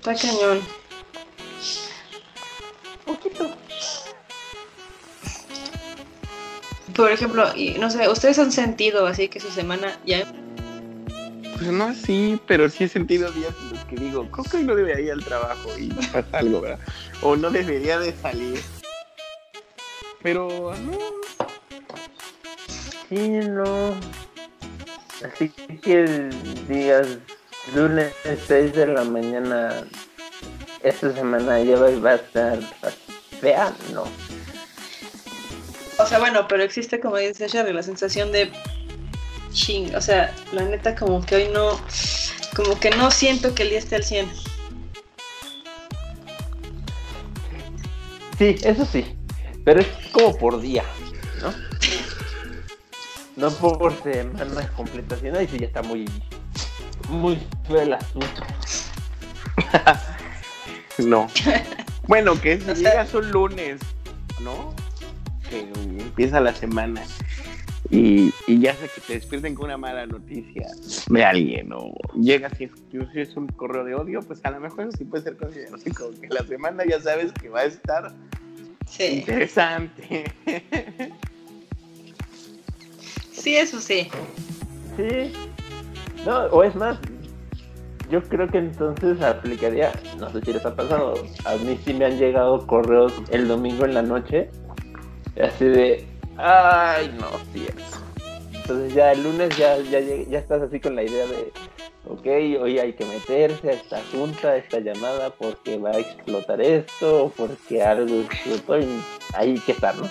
[0.09, 0.61] Está cañón.
[3.05, 3.51] Poquito.
[6.95, 10.25] Por ejemplo, y no sé, ¿ustedes han sentido así que su semana ya
[11.59, 14.75] pues no así, pero sí he sentido días en los que digo, creo que no
[14.75, 16.79] debería ir al trabajo y pasa algo, ¿verdad?
[17.21, 18.61] O no debería de salir.
[20.23, 20.97] Pero no.
[23.09, 23.93] Sí, no.
[25.21, 25.49] Así
[25.81, 26.29] que
[26.69, 27.19] digas,
[27.73, 28.13] lunes
[28.47, 29.83] 6 de la mañana,
[30.81, 32.59] esta semana ya va a estar
[33.39, 34.03] fea, no.
[35.97, 38.51] O sea, bueno, pero existe, como dice Sherry, la sensación de
[39.51, 41.79] ching, o sea, la neta como que hoy no,
[42.55, 44.29] como que no siento que el día esté al 100.
[48.37, 49.05] Sí, eso sí,
[49.65, 50.83] pero es como por día,
[51.41, 51.53] ¿no?
[53.35, 56.05] No por semana completa, sino ahí sí ya está muy
[57.09, 58.43] muy feo el asunto.
[60.99, 61.27] no.
[62.07, 63.79] Bueno, que si llegas un lunes,
[64.41, 64.73] ¿no?
[65.49, 65.61] Que
[66.01, 67.03] empieza la semana
[67.91, 70.67] y, ya sé que te despierten con una mala noticia
[71.07, 72.69] de alguien o llegas y
[73.15, 76.27] es, un correo de odio, pues a lo mejor sí puede ser considerado como que
[76.27, 78.13] la semana ya sabes que va a estar
[78.99, 80.31] interesante.
[83.31, 84.09] Sí, eso sí.
[84.97, 85.31] Sí,
[86.25, 86.97] no, o es más,
[88.09, 91.13] yo creo que entonces aplicaría, no sé si les ha pasado,
[91.45, 94.49] a mí sí me han llegado correos el domingo en la noche,
[95.41, 97.83] así de, ay, no, cierto.
[98.53, 101.51] Entonces ya el lunes ya, ya, ya estás así con la idea de,
[102.07, 106.61] ok, hoy hay que meterse a esta junta, a esta llamada, porque va a explotar
[106.61, 108.87] esto, porque algo explotó y
[109.33, 110.07] hay que estar, ¿no?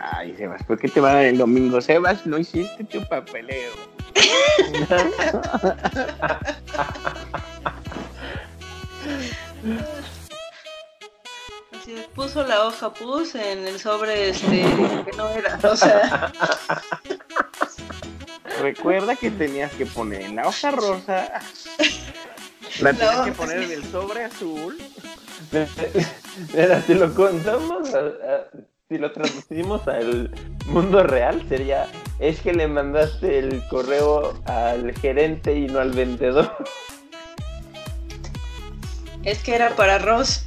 [0.00, 1.80] Ay, Sebas, ¿por qué te va el domingo?
[1.80, 3.72] Sebas, no hiciste tu papeleo.
[11.72, 14.62] Así puso la hoja pus en el sobre este
[15.04, 16.32] que no era, o sea.
[18.60, 21.40] Recuerda que tenías que poner en la hoja rosa.
[22.80, 24.78] La tenías que poner en el sobre azul.
[26.52, 27.88] Mira, si lo contamos,
[28.88, 30.30] si lo traducimos al
[30.66, 31.86] mundo real, sería
[32.18, 36.50] es que le mandaste el correo al gerente y no al vendedor.
[39.24, 40.46] Es que era para Ross.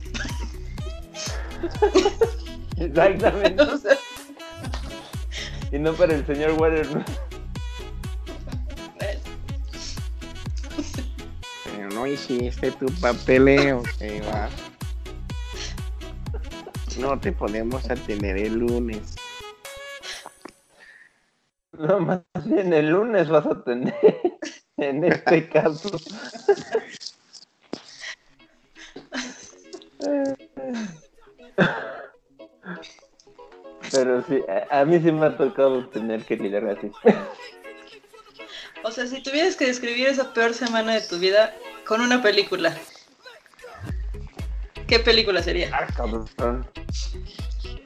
[2.77, 3.63] Exactamente.
[5.73, 6.86] Y no para el señor Water.
[11.63, 14.49] Pero no hiciste tu papeleo, que va.
[16.97, 19.15] No te podemos atender el lunes.
[21.71, 23.95] No, más bien el lunes vas a tener,
[24.77, 25.97] en este caso.
[33.91, 36.91] Pero sí, a, mí sí me ha tocado tener que lidiar así.
[38.84, 41.54] O sea, si tuvieras que describir esa peor semana de tu vida
[41.86, 42.75] con una película.
[44.91, 45.69] ¿Qué película sería?
[45.71, 46.27] Ah, cabrón.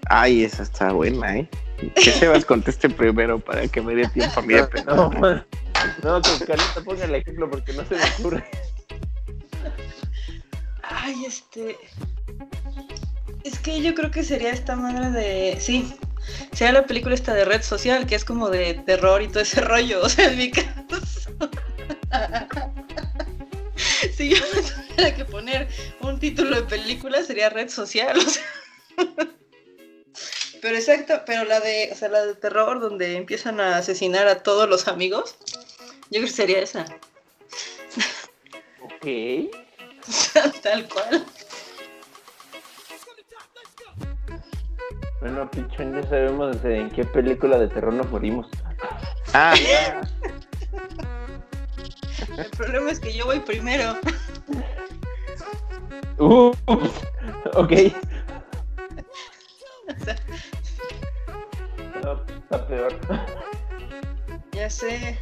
[0.09, 1.49] Ay, esa está buena, ¿eh?
[1.93, 4.95] Que Sebas conteste primero para que me dé tiempo a mí de pensar.
[4.95, 5.45] No, man.
[6.01, 8.43] no, con Carlita ponga el ejemplo porque no se me ocurre.
[10.81, 11.77] Ay, este.
[13.43, 15.57] Es que yo creo que sería esta madre de.
[15.59, 15.93] Sí.
[16.53, 19.61] Sería la película esta de red social, que es como de terror y todo ese
[19.61, 20.01] rollo.
[20.01, 21.29] O sea, en mi caso.
[24.15, 24.61] si yo me
[24.95, 25.67] tuviera que poner
[26.01, 28.17] un título de película, sería red social.
[28.25, 28.43] O sea.
[30.61, 34.41] Pero exacto, pero la de, o sea, la de terror donde empiezan a asesinar a
[34.41, 35.35] todos los amigos,
[36.09, 36.85] yo creo que sería esa.
[38.81, 39.51] Ok.
[40.63, 41.25] Tal cual.
[45.19, 48.47] Bueno, pichón, ya sabemos en qué película de terror nos morimos.
[49.33, 49.53] Ah,
[52.37, 53.95] El problema es que yo voy primero.
[56.17, 56.59] Ups.
[57.55, 57.71] Ok.
[59.87, 60.15] O sea,
[62.03, 62.93] No, está peor.
[64.51, 65.19] ya sé.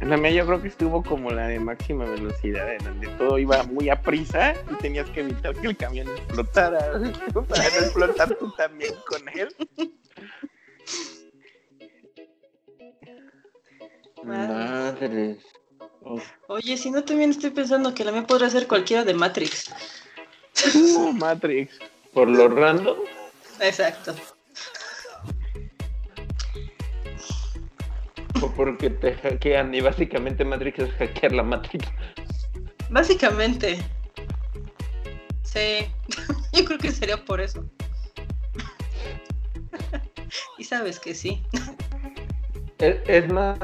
[0.00, 3.62] la mía yo creo que estuvo como la de máxima velocidad, en donde todo iba
[3.64, 6.80] muy a prisa y tenías que evitar que el camión explotara
[7.48, 9.54] para no explotar tú también con él.
[14.24, 15.38] Madre.
[16.48, 19.72] Oye, si no también estoy pensando que la mía podría ser cualquiera de Matrix.
[20.74, 21.78] Uh, Matrix.
[22.12, 22.96] Por lo random.
[23.60, 24.14] Exacto.
[28.40, 31.88] O porque te hackean y básicamente Matrix es hackear la Matrix.
[32.90, 33.78] Básicamente.
[35.44, 35.86] Sí.
[36.52, 37.64] Yo creo que sería por eso.
[40.58, 41.42] Y sabes que sí.
[42.78, 43.58] Es, es más,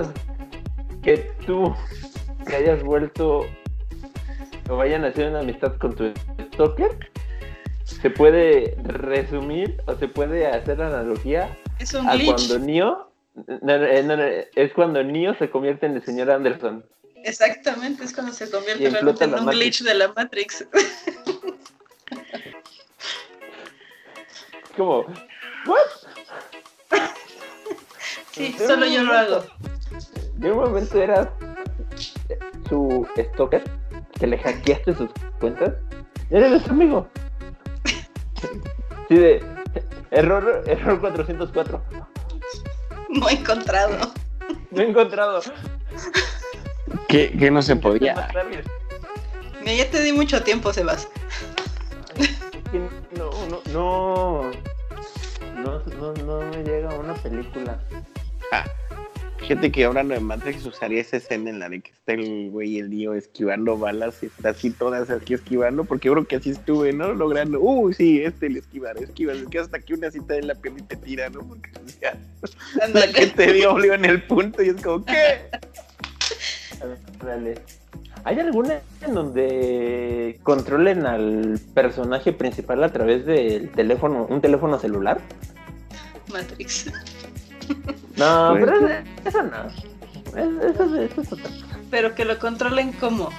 [1.02, 1.74] que tú
[2.46, 3.46] te hayas vuelto
[4.68, 6.12] o vayan a hacer una amistad con tu
[6.54, 6.98] stalker,
[7.84, 12.48] se puede resumir o se puede hacer analogía Es un a glitch.
[12.48, 13.10] cuando Neo,
[13.62, 14.22] no, no,
[14.54, 16.84] es cuando Neo se convierte en el señor Anderson.
[17.24, 19.60] Exactamente, es cuando se convierte realmente en un Matrix.
[19.60, 20.66] glitch de la Matrix.
[24.76, 25.04] Como,
[25.66, 27.00] ¿what?
[28.32, 29.44] Sí, solo yo lo hago.
[30.38, 31.32] De un momento era
[32.68, 33.64] su stalker,
[34.12, 35.74] que le hackeaste sus cuentas,
[36.30, 37.08] eres su amigo.
[39.08, 39.44] Sí, de
[40.12, 41.82] error, error 404.
[43.10, 44.12] No he encontrado.
[44.70, 45.40] No he encontrado.
[47.08, 48.28] Que, que no se podía.
[49.60, 51.08] Mira, ya te di mucho tiempo, Sebas.
[53.16, 54.50] No, no, no.
[55.56, 57.80] No, no, no me llega una película.
[58.52, 58.64] Ah,
[59.48, 62.78] fíjate que hablando de Matrix usaría esa escena en la de que está el güey
[62.78, 66.50] el lío esquivando balas y está así todas aquí esquivando, porque yo creo que así
[66.50, 67.14] estuve, ¿no?
[67.14, 70.54] Logrando, uy, sí, este le esquivar, esquivar, es que hasta que una cita en la
[70.54, 71.40] piel y te tira, ¿no?
[71.48, 71.70] Porque
[72.02, 72.14] ya,
[72.92, 75.48] la que te dio en el punto y es como, ¿qué?
[77.24, 77.54] Dale.
[78.24, 85.18] ¿Hay alguna en donde controlen al personaje principal a través del teléfono, un teléfono celular?
[86.30, 86.92] Matrix.
[88.16, 89.66] No, pero es- eso no.
[89.66, 91.78] Es- Eso, es- eso es otra cosa.
[91.90, 93.30] Pero que lo controlen como.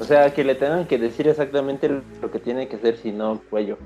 [0.00, 3.40] O sea, que le tengan que decir exactamente lo que tiene que hacer, si no,
[3.50, 3.76] cuello.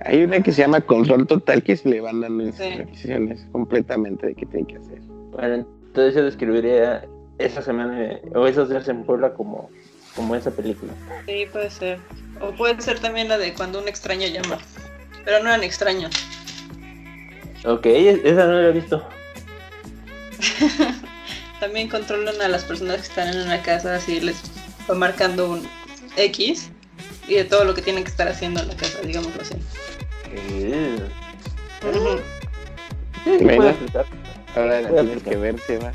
[0.00, 2.64] Hay una que se llama Control Total que se le van dando Sí.
[2.64, 4.98] instrucciones completamente de qué tiene que hacer.
[5.30, 5.54] Bueno,
[5.86, 7.06] entonces yo describiría
[7.38, 9.70] esa semana o esos días en Puebla como,
[10.16, 10.92] como esa película.
[11.26, 11.98] Sí, puede ser.
[12.40, 14.58] O puede ser también la de cuando un extraño llama.
[15.24, 16.10] Pero no eran extraños.
[17.64, 19.06] Ok, es- esa no la he visto.
[21.60, 24.36] También controlan a las personas que están en una casa, así les
[24.90, 25.66] va marcando un
[26.16, 26.68] X
[27.26, 29.54] y de todo lo que tienen que estar haciendo en la casa, digámoslo así.
[30.30, 30.98] Eh,
[31.82, 32.18] Ujú.
[33.24, 33.74] sí, sí Bueno.
[34.56, 35.92] Ahora la tienes que ver, Seba.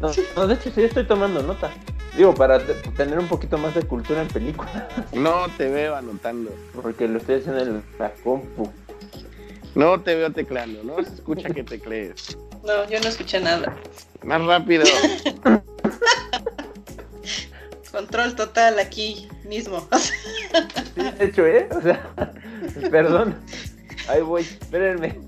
[0.00, 1.70] No, no, de hecho sí estoy tomando nota.
[2.16, 4.88] Digo, para te- tener un poquito más de cultura en película.
[5.12, 6.50] No te veo anotando.
[6.82, 8.70] Porque lo estoy haciendo en la compu.
[9.74, 11.02] No te veo tecleando, ¿no?
[11.02, 12.36] Se escucha que teclees.
[12.64, 13.74] No, yo no escuché nada.
[14.22, 14.84] Más rápido.
[17.90, 19.86] Control total aquí mismo.
[20.94, 21.68] Sí, de hecho, ¿eh?
[21.70, 22.10] O sea,
[22.90, 23.36] perdón.
[24.08, 25.18] Ahí voy, espérenme.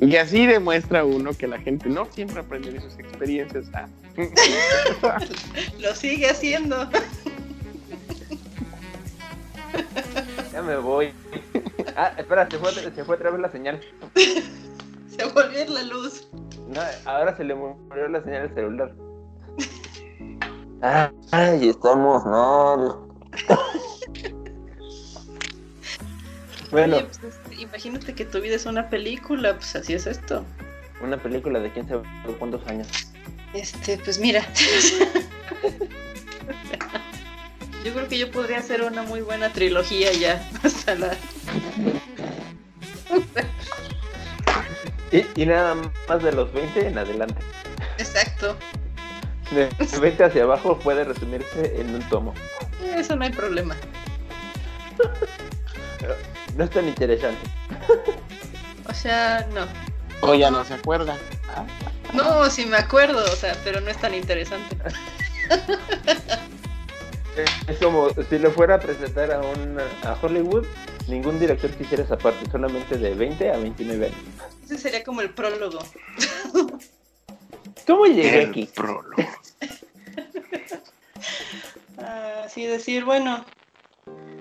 [0.00, 3.66] Y así demuestra uno que la gente no siempre aprende de sus experiencias.
[3.72, 3.86] Ah.
[5.78, 6.88] Lo sigue haciendo.
[10.52, 11.12] Ya me voy.
[11.96, 13.80] Ah, espera, se fue, se fue otra vez la señal.
[15.16, 16.26] Se volvió la luz.
[16.68, 18.94] No, ahora se le murió la señal del celular.
[20.80, 23.08] Ah, Ay, estamos, no.
[26.70, 26.96] bueno.
[26.96, 30.44] Oye, pues, imagínate que tu vida es una película, pues así es esto.
[31.02, 32.04] Una película de quién sabe
[32.38, 32.88] cuántos años.
[33.54, 34.42] Este, pues mira.
[37.84, 40.48] yo creo que yo podría hacer una muy buena trilogía ya.
[40.62, 41.14] Hasta la.
[45.12, 45.76] Y, y nada
[46.08, 47.42] más de los 20 en adelante.
[47.98, 48.56] Exacto.
[49.50, 49.68] De
[50.00, 52.32] 20 hacia abajo puede resumirse en un tomo.
[52.94, 53.76] Eso no hay problema.
[56.56, 57.40] No es tan interesante.
[58.88, 59.66] O sea, no.
[60.20, 61.16] O ya no se acuerda.
[62.12, 64.76] No, sí me acuerdo, o sea, pero no es tan interesante.
[67.66, 70.66] Es como si le fuera a presentar a, un, a Hollywood,
[71.08, 74.18] ningún director quisiera esa parte, solamente de 20 a 29 años.
[74.64, 75.80] Ese sería como el prólogo.
[77.86, 78.68] ¿Cómo llegué aquí?
[78.74, 79.10] Prólogo.
[82.44, 83.44] Así decir, bueno,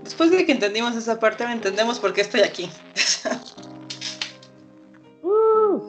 [0.03, 2.70] después de que entendimos esa parte, entendemos por qué estoy aquí.
[5.24, 5.82] uh,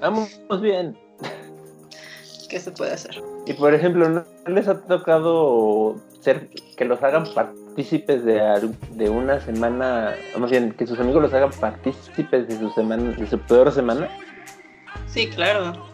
[0.00, 0.98] vamos bien.
[2.48, 3.22] ¿Qué se puede hacer?
[3.46, 7.24] Y por ejemplo, ¿no les ha tocado ser que los hagan
[7.70, 12.70] partícipes de, de una semana, más bien que sus amigos los hagan partícipes de su
[12.72, 14.08] semana, de su peor semana?
[15.06, 15.88] Sí, claro.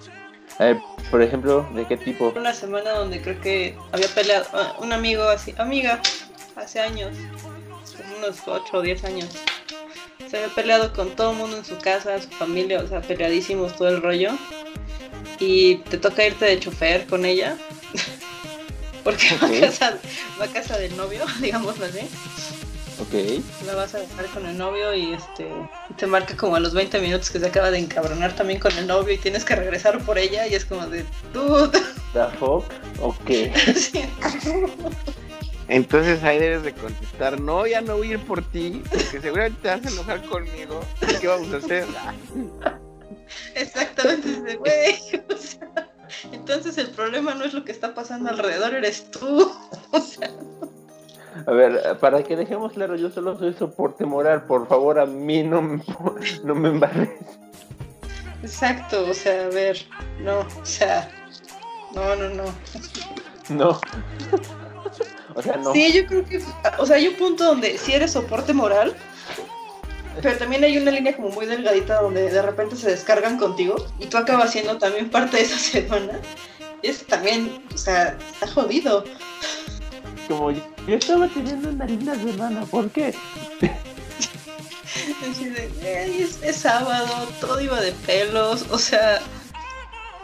[0.58, 0.78] A ver,
[1.10, 2.32] por ejemplo, ¿de qué tipo?
[2.34, 6.00] Una semana donde creo que había peleado ah, un amigo así, amiga,
[6.56, 7.14] hace años,
[8.16, 9.28] unos 8 o 10 años.
[10.28, 13.76] Se había peleado con todo el mundo en su casa, su familia, o sea, peleadísimos
[13.76, 14.30] todo el rollo.
[15.38, 17.58] Y te toca irte de chofer con ella.
[19.06, 19.98] Porque va, a casa,
[20.40, 22.00] va a casa del novio, digamos así.
[22.98, 23.64] Ok.
[23.64, 25.48] La vas a dejar con el novio y este
[25.96, 28.88] te marca como a los 20 minutos que se acaba de encabronar también con el
[28.88, 31.78] novio y tienes que regresar por ella y es como de dude.
[32.14, 32.64] ¿The fuck?
[33.00, 33.30] Ok.
[35.68, 39.60] Entonces ahí debes de contestar, no, ya no voy a ir por ti, porque seguramente
[39.62, 40.80] te vas a enojar conmigo.
[41.20, 41.86] ¿Qué vamos a hacer?
[43.54, 44.98] Exactamente, güey.
[46.32, 49.52] Entonces el problema no es lo que está pasando alrededor, eres tú.
[49.92, 50.30] O sea.
[51.46, 55.42] A ver, para que dejemos claro, yo solo soy soporte moral, por favor, a mí
[55.42, 55.82] no me,
[56.44, 57.10] no me embarres.
[58.42, 59.78] Exacto, o sea, a ver,
[60.20, 61.10] no, o sea,
[61.94, 62.44] no, no, no.
[63.48, 63.80] No.
[65.34, 65.72] o sea, no.
[65.72, 66.42] Sí, yo creo que,
[66.78, 68.94] o sea, hay un punto donde si eres soporte moral,
[70.22, 74.06] pero también hay una línea como muy delgadita donde de repente se descargan contigo y
[74.06, 76.20] tú acabas siendo también parte de esa semana.
[76.82, 79.04] Es también, o sea, está jodido
[80.28, 83.14] como yo, estaba teniendo una linda semana, ¿por qué?
[85.84, 89.20] es, es, sábado, todo iba de pelos, o sea,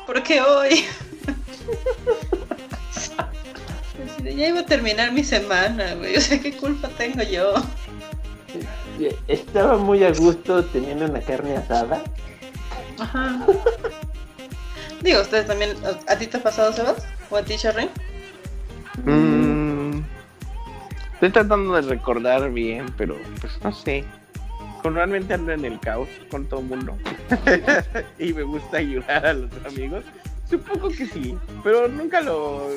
[0.07, 0.85] ¿por qué hoy?
[4.25, 7.55] ya iba a terminar mi semana, güey, o sea, ¿qué culpa tengo yo?
[9.29, 12.03] Estaba muy a gusto teniendo una carne asada.
[12.99, 13.47] Ajá.
[15.03, 15.77] Digo, ustedes también,
[16.07, 17.05] ¿a, ti te ha pasado, Sebas?
[17.31, 17.89] ¿O a ti, Sherry?
[19.05, 19.43] Mmm
[21.23, 24.05] Estoy tratando de recordar bien, pero pues no sé.
[24.83, 26.99] Normalmente ando en el caos con todo el mundo.
[28.19, 30.03] y me gusta ayudar a los amigos.
[30.51, 32.69] Supongo que sí, pero nunca lo.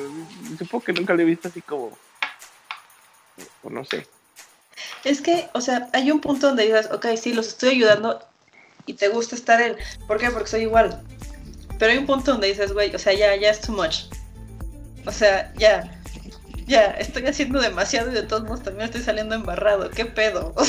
[0.56, 1.90] Supongo que nunca lo he visto así como.
[3.64, 4.06] O no sé.
[5.04, 8.20] Es que, o sea, hay un punto donde dices, ok, sí, los estoy ayudando
[8.86, 9.76] y te gusta estar en.
[10.06, 10.30] ¿Por qué?
[10.30, 11.02] Porque soy igual.
[11.78, 14.04] Pero hay un punto donde dices, güey, o sea, ya, ya es too much.
[15.06, 16.00] O sea, ya,
[16.66, 19.90] ya, estoy haciendo demasiado y de todos modos también estoy saliendo embarrado.
[19.90, 20.54] ¿Qué pedo?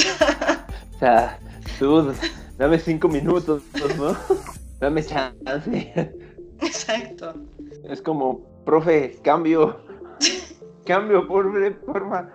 [0.98, 2.16] O sea, o sea dude,
[2.58, 3.62] dame cinco minutos,
[3.98, 4.18] ¿no?
[4.80, 6.14] Dame chance.
[6.62, 7.34] Exacto.
[7.84, 9.80] Es como, profe, cambio.
[10.86, 12.32] cambio, por forma.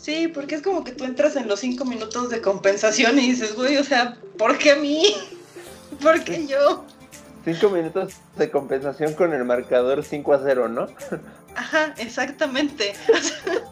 [0.00, 3.54] Sí, porque es como que tú entras en los cinco minutos de compensación y dices,
[3.54, 5.14] güey, o sea, ¿por qué a mí?
[6.02, 6.84] ¿Por qué yo?
[7.44, 10.86] Cinco minutos de compensación con el marcador 5 a 0, ¿no?
[11.54, 12.92] Ajá, exactamente.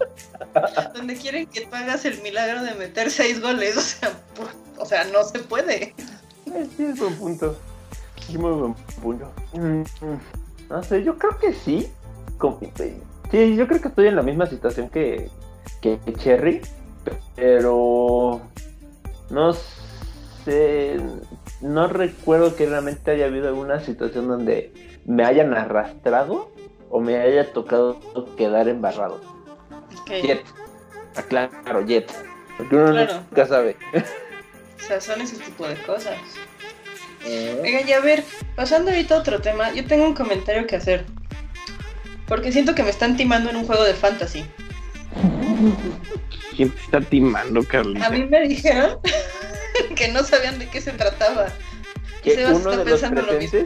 [0.94, 4.12] donde quieren que tú hagas el milagro de meter seis goles, o sea,
[4.78, 5.94] o sea, no se puede.
[6.44, 7.58] Sí, es buen punto.
[8.28, 9.32] Es muy buen punto.
[9.52, 9.82] Mm,
[10.70, 11.90] no sé, yo creo que sí.
[13.30, 15.28] Sí, yo creo que estoy en la misma situación que,
[15.80, 16.60] que Cherry,
[17.36, 18.40] pero
[19.30, 19.52] no
[20.44, 21.00] sé,
[21.60, 24.72] no recuerdo que realmente haya habido alguna situación donde
[25.04, 26.50] me hayan arrastrado
[26.90, 28.00] o me haya tocado
[28.36, 29.20] quedar embarrado.
[30.06, 30.42] Jet.
[31.16, 32.10] Ah, claro, Jet.
[32.56, 33.76] Porque uno nunca sabe.
[34.78, 36.16] O sea, son ese tipo de cosas.
[37.26, 37.60] Eh.
[37.62, 38.24] Oigan, ya a ver,
[38.56, 41.04] pasando ahorita a otro tema, yo tengo un comentario que hacer.
[42.26, 44.44] Porque siento que me están timando en un juego de fantasy.
[46.56, 48.06] ¿Quién te está timando, Carlita?
[48.06, 48.98] A mí me dijeron
[49.96, 51.48] que no sabían de qué se trataba.
[52.22, 53.60] Que Sebas uno está de los lo mismo.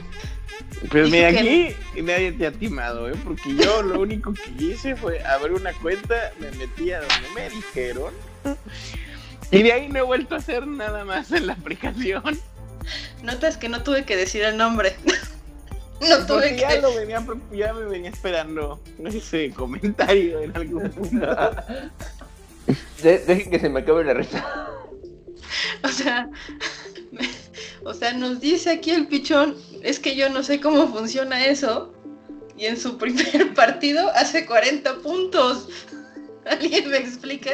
[0.91, 3.15] Pues mira, que aquí nadie te ha timado, ¿eh?
[3.23, 7.51] Porque yo lo único que hice fue abrir una cuenta, me metí a donde me
[7.51, 8.13] dijeron.
[9.51, 12.23] Y de ahí no he vuelto a hacer nada más en la aplicación.
[13.23, 14.97] Notas que no tuve que decir el nombre.
[16.09, 16.81] no tuve Porque ya que.
[16.81, 21.27] lo venía, ya me venía esperando ese comentario en algún punto.
[23.03, 24.45] De- dejen que se me acabe la risa.
[25.85, 26.31] O sea,
[27.11, 27.29] me-
[27.85, 31.93] o sea, nos dice aquí el pichón, es que yo no sé cómo funciona eso.
[32.57, 35.69] Y en su primer partido hace 40 puntos.
[36.47, 37.51] ¿Alguien me explica?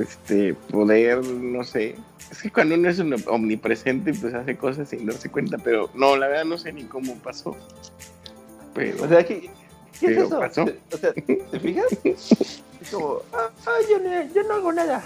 [0.00, 1.96] Este, poder, no sé.
[2.30, 6.16] Es que cuando uno es un omnipresente, pues hace cosas sin darse cuenta, pero no,
[6.16, 7.56] la verdad no sé ni cómo pasó.
[8.74, 9.48] Pero, O sea, ¿qué,
[10.00, 10.38] qué es eso?
[10.38, 10.64] pasó.
[10.92, 11.86] O sea, ¿te fijas?
[12.80, 15.02] Es como, ah, ah, yo, no, yo no hago nada.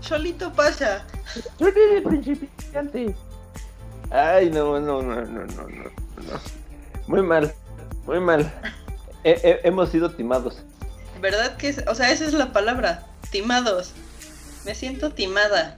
[0.00, 1.04] Solito pasa.
[1.58, 3.14] Yo soy de principiante.
[4.10, 6.40] Ay, no, no, no, no, no, no, no.
[7.06, 7.52] Muy mal,
[8.06, 8.50] muy mal.
[9.24, 10.62] He- he- hemos sido timados.
[11.20, 11.84] ¿Verdad que es?
[11.86, 13.06] O sea, esa es la palabra.
[13.30, 13.92] Timados.
[14.64, 15.76] Me siento timada.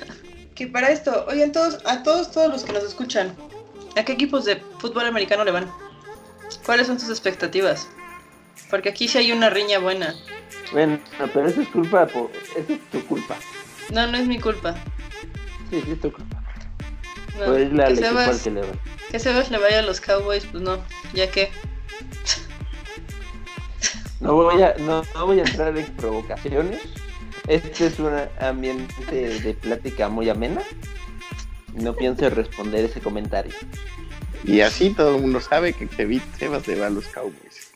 [0.54, 3.34] que para esto, oigan todos, a todos, todos los que nos escuchan,
[3.96, 5.70] ¿a qué equipos de fútbol americano le van?
[6.64, 7.88] ¿Cuáles son sus expectativas?
[8.70, 10.14] Porque aquí sí hay una riña buena.
[10.72, 10.98] Bueno,
[11.32, 13.36] pero eso es culpa, por, eso es tu culpa.
[13.90, 14.74] No, no es mi culpa.
[15.70, 16.42] Sí, sí es tu culpa.
[17.38, 18.66] No, irle al que, Sebas, que le va.
[19.10, 20.78] que Sebas le vaya a los Cowboys, pues no,
[21.14, 21.50] ya que.
[24.22, 26.80] No voy a, no, no voy a entrar en provocaciones.
[27.48, 30.62] Este es un ambiente de plática muy amena.
[31.74, 33.52] No pienso responder ese comentario.
[34.44, 37.72] y así todo el mundo sabe que Kevin Sebas le va a los Cowboys.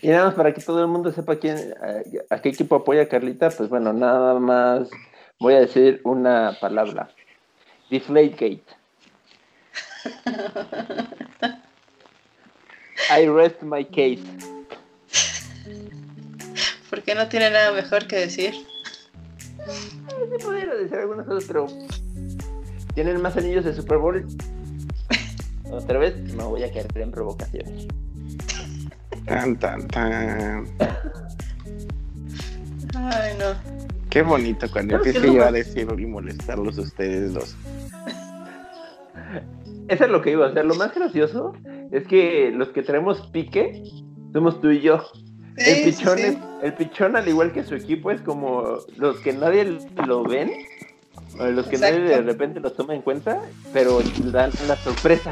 [0.00, 3.02] Y nada más para que todo el mundo sepa quién, a, a qué equipo apoya
[3.02, 4.88] a Carlita, pues bueno, nada más
[5.40, 7.08] voy a decir una palabra.
[7.90, 8.62] Deflategate.
[13.10, 14.22] I rest my case.
[16.90, 18.54] ¿Por qué no tiene nada mejor que decir?
[18.54, 21.66] Sí pudiera decir algunas cosas, pero
[22.94, 24.26] tienen más anillos de Super Bowl.
[25.70, 27.86] Otra vez, no voy a caer en provocaciones.
[29.26, 30.68] Tan, tan, tan.
[32.94, 33.54] Ay, no.
[34.10, 37.56] Qué bonito cuando ¿Sabes qué empiece yo a decir y molestarlos a ustedes dos.
[39.88, 40.64] Eso es lo que iba a hacer.
[40.64, 41.54] Lo más gracioso
[41.92, 43.82] es que los que traemos pique
[44.32, 45.02] somos tú y yo.
[45.56, 46.24] El Sí, pichón, sí.
[46.24, 50.50] es- el pichón, al igual que su equipo, es como los que nadie lo ven,
[51.38, 53.40] o los que nadie de repente los toma en cuenta,
[53.72, 54.00] pero
[54.32, 55.30] dan la sorpresa.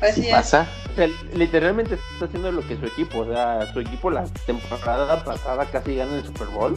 [0.00, 0.30] Así es.
[0.30, 0.66] ¿Pasa?
[0.92, 5.22] O sea, literalmente está haciendo lo que su equipo, o sea, su equipo la temporada
[5.24, 6.76] pasada casi gana el Super Bowl,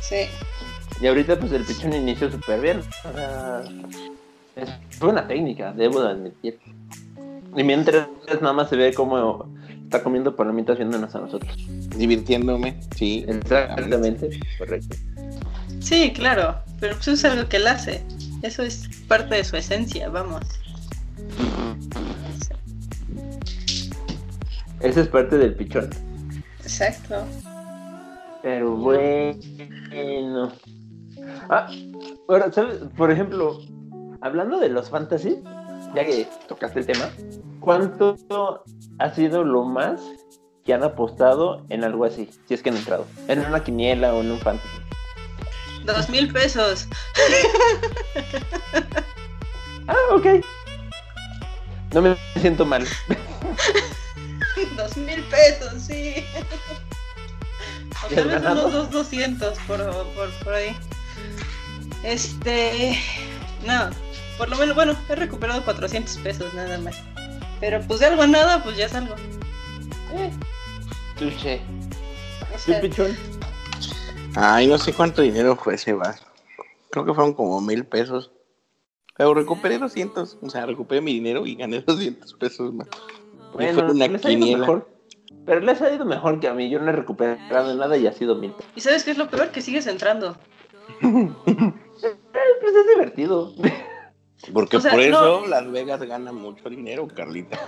[0.00, 0.26] Sí.
[1.00, 2.80] y ahorita pues el pichón inició súper bien.
[2.80, 3.62] O sea,
[4.56, 6.58] es buena técnica, debo de admitir.
[7.56, 8.08] Y mientras
[8.40, 9.46] nada más se ve como
[9.84, 11.54] está comiendo palomitas viéndonos a nosotros.
[11.96, 13.24] Divirtiéndome, sí.
[13.28, 14.96] Exactamente, correcto.
[15.80, 16.56] Sí, claro.
[16.80, 18.02] Pero pues es algo que él hace.
[18.42, 20.42] Eso es parte de su esencia, vamos.
[24.80, 25.90] Esa es parte del pichón.
[26.62, 27.24] Exacto.
[28.42, 30.52] Pero bueno.
[31.48, 31.68] Ah,
[32.28, 32.78] ahora, ¿sabes?
[32.96, 33.60] Por ejemplo,
[34.26, 35.42] hablando de los fantasy,
[35.94, 37.10] ya que tocaste el tema,
[37.60, 38.16] ¿cuánto
[38.98, 40.00] ha sido lo más
[40.64, 42.28] que han apostado en algo así?
[42.46, 43.06] Si es que han entrado.
[43.28, 44.68] En una quiniela o en un fantasy.
[45.84, 46.88] Dos mil pesos.
[49.88, 50.44] Ah, ok.
[51.94, 52.84] No me siento mal.
[54.76, 56.24] Dos mil pesos, sí.
[58.04, 59.78] O ¿Y tal vez unos dos doscientos por,
[60.14, 60.76] por, por ahí.
[62.02, 62.98] Este.
[63.64, 63.90] No,
[64.38, 66.96] por lo menos, bueno, he recuperado 400 pesos nada más.
[67.60, 69.14] Pero pues de algo a nada, pues ya es algo.
[70.14, 70.30] Eh,
[71.18, 71.60] touché.
[72.52, 73.16] O ¿Tú, sea, pichón?
[74.34, 76.22] Ay, no sé cuánto dinero fue Sebas.
[76.90, 78.30] Creo que fueron como mil pesos.
[79.16, 80.38] Pero recuperé 200.
[80.42, 82.88] O sea, recuperé mi dinero y gané 200 pesos más.
[83.58, 84.58] Y fue una les quiniela.
[84.58, 84.90] mejor.
[85.46, 86.68] Pero les ha ido mejor que a mí.
[86.68, 88.52] Yo no he recuperado nada y ha sido mil.
[88.74, 89.50] ¿Y sabes qué es lo peor?
[89.50, 90.36] Que sigues entrando.
[92.02, 92.10] Eh,
[92.60, 93.54] Pues es divertido.
[94.52, 95.46] Porque O sea, por eso no.
[95.46, 97.58] Las Vegas gana mucho dinero, Carlita.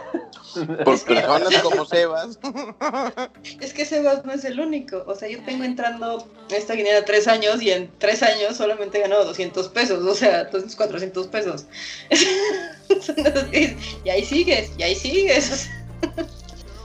[0.85, 2.39] Por personas como Sebas.
[3.61, 5.03] Es que Sebas no es el único.
[5.07, 9.01] O sea, yo tengo entrando esta guinea tres años y en tres años solamente he
[9.01, 10.05] ganado 200 pesos.
[10.05, 11.66] O sea, entonces 400 pesos.
[14.05, 15.69] y ahí sigues, y ahí sigues.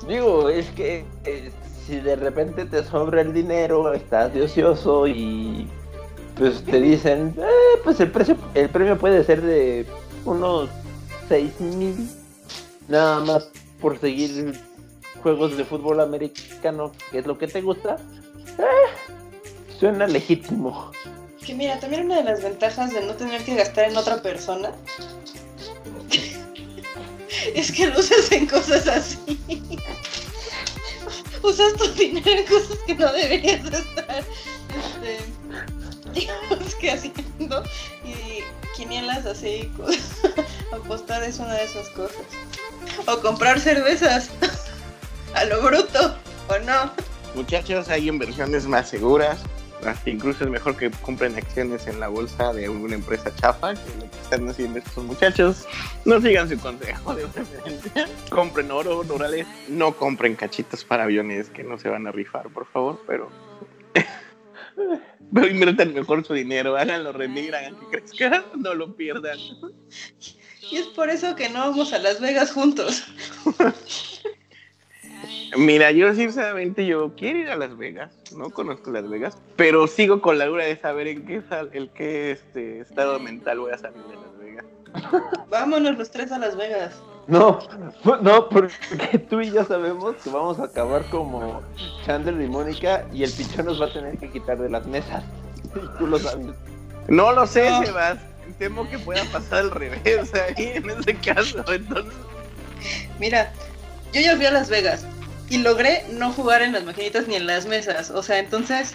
[0.07, 1.51] Digo, es que eh,
[1.85, 5.67] si de repente te sobra el dinero, estás de ocioso y
[6.37, 9.85] pues te dicen, eh, pues el precio, el premio puede ser de
[10.25, 10.69] unos
[11.29, 12.09] 6 mil,
[12.87, 14.59] nada más por seguir
[15.21, 17.97] juegos de fútbol americano, que es lo que te gusta,
[18.57, 20.91] eh, suena legítimo.
[21.45, 24.71] Que mira, también una de las ventajas de no tener que gastar en otra persona
[27.55, 29.39] es que lo usas en cosas así.
[31.43, 34.23] Usas tu dinero en cosas que no deberías estar,
[34.69, 35.17] este,
[36.13, 37.63] digamos que haciendo.
[38.03, 38.43] Y
[38.75, 39.71] quinielas así,
[40.73, 42.25] apostar es una de esas cosas.
[43.07, 44.29] O comprar cervezas
[45.35, 46.15] a lo bruto,
[46.49, 46.91] o no.
[47.35, 49.39] Muchachos, hay inversiones más seguras.
[50.05, 54.09] Incluso es mejor que compren acciones en la bolsa de una empresa chafa, que lo
[54.09, 55.65] que están haciendo estos muchachos.
[56.05, 58.07] No sigan su consejo de preferencia.
[58.29, 59.45] Compren oro, dorales.
[59.67, 63.29] No compren cachitos para aviones que no se van a rifar, por favor, pero.
[65.33, 69.37] pero inviertan mejor su dinero, háganlo rendir, hagan que crezca, no lo pierdan.
[70.71, 73.03] Y es por eso que no vamos a Las Vegas juntos.
[75.55, 80.19] Mira, yo sinceramente yo quiero ir a Las Vegas, no conozco Las Vegas, pero sigo
[80.19, 81.43] con la duda de saber en qué
[81.73, 84.32] el qué este estado mental voy a salir de Las Vegas.
[85.49, 86.93] Vámonos los tres a Las Vegas.
[87.27, 87.59] No,
[88.21, 91.61] no, porque tú y yo sabemos que vamos a acabar como
[92.05, 95.23] Chandler y Mónica y el pichón nos va a tener que quitar de las mesas.
[95.75, 96.47] Y tú lo sabes.
[97.07, 97.85] No lo sé, No.
[97.85, 98.17] Sebas.
[98.59, 101.63] Temo que pueda pasar al revés ahí en ese caso.
[101.71, 102.13] Entonces,
[103.19, 103.51] Mira,
[104.11, 105.05] yo ya fui a Las Vegas
[105.49, 108.09] y logré no jugar en las maquinitas ni en las mesas.
[108.09, 108.93] O sea, entonces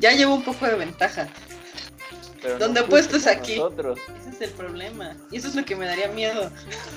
[0.00, 1.28] ya llevo un poco de ventaja.
[2.42, 2.90] Pero ¿Dónde con
[3.26, 3.56] aquí?
[3.56, 3.98] Nosotros.
[4.20, 5.16] Ese es el problema.
[5.30, 6.50] Y eso es lo que me daría miedo.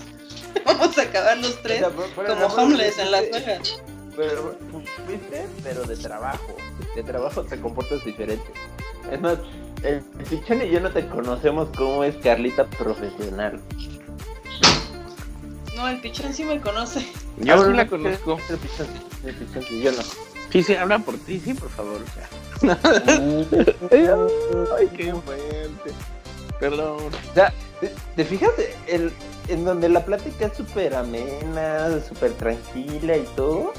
[0.66, 3.82] Vamos a acabar los tres O sea, por- por como homeless en Las Vegas.
[4.16, 4.56] Pero
[5.08, 6.56] fuiste, pero de trabajo.
[6.96, 8.46] De trabajo te comportas diferente.
[9.12, 9.38] Es más,
[9.84, 13.60] el pichón y yo no te conocemos como es Carlita profesional.
[15.76, 17.06] No, el pichón sí me conoce.
[17.38, 18.40] yo Ahora sí la no, conozco.
[18.50, 18.88] El pichón,
[19.26, 20.04] el pichón yo no.
[20.54, 22.00] Sí, sí, habla por ti, sí, por favor.
[24.78, 25.92] Ay, qué fuerte.
[26.60, 27.12] Perdón.
[27.32, 27.52] O sea,
[27.82, 28.52] ¿te, te fijas
[28.86, 29.12] el,
[29.48, 33.74] en donde la plática es súper amena, súper tranquila y todo?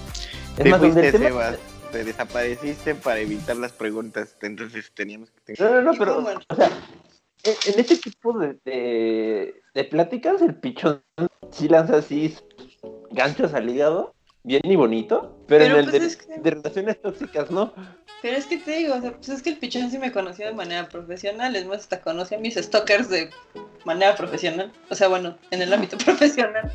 [0.58, 1.42] Es Te más, donde fuiste, el tema...
[1.44, 1.58] Sebas.
[1.92, 4.36] Te desapareciste para evitar las preguntas.
[4.42, 5.54] Entonces teníamos que...
[5.56, 6.70] No, no, no, ¿Y pero, o sea,
[7.44, 11.00] en, en este tipo de, de, de pláticas, el pichón
[11.52, 12.36] sí lanza así
[13.12, 14.12] ganchos al hígado,
[14.44, 17.72] bien y bonito, pero, Pero, en el pues, de, es que- de relaciones tóxicas, ¿no?
[18.22, 20.46] Pero es que te digo, o sea, pues es que el pichón sí me conoció
[20.46, 21.54] de manera profesional.
[21.56, 23.28] Es más, hasta conocí a mis stalkers de
[23.84, 24.72] manera profesional.
[24.88, 26.70] O sea, bueno, en el ámbito profesional.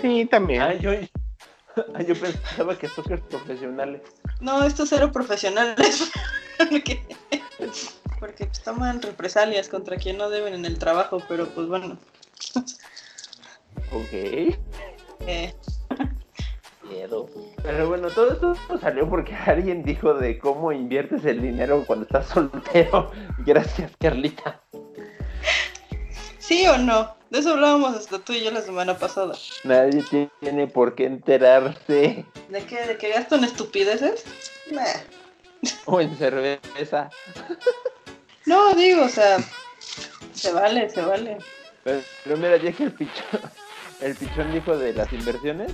[0.00, 0.62] Sí, también.
[0.62, 0.92] Ah, yo,
[1.94, 4.02] ah, yo pensaba que stalkers profesionales.
[4.38, 6.12] No, estos cero profesionales.
[6.70, 7.02] porque,
[8.20, 11.98] porque pues, toman represalias contra quien no deben en el trabajo, pero pues bueno.
[13.90, 14.12] Ok.
[15.26, 15.52] eh,
[16.88, 17.28] Miedo.
[17.62, 22.26] Pero bueno, todo esto salió porque alguien dijo de cómo inviertes el dinero cuando estás
[22.34, 23.10] soltero.
[23.38, 24.60] Gracias, Carlita.
[26.38, 27.14] ¿Sí o no?
[27.30, 29.34] De eso hablábamos hasta tú y yo la semana pasada.
[29.64, 30.04] Nadie
[30.40, 32.26] tiene por qué enterarse.
[32.50, 32.86] ¿De qué?
[32.86, 34.24] ¿De que gasto en estupideces?
[34.70, 34.82] Nah.
[35.86, 37.10] O en cerveza.
[38.46, 39.38] No, digo, o sea,
[40.34, 41.38] se vale, se vale.
[41.82, 43.40] Pero, pero mira, ya que el pichón,
[44.02, 45.72] el pichón dijo de las inversiones,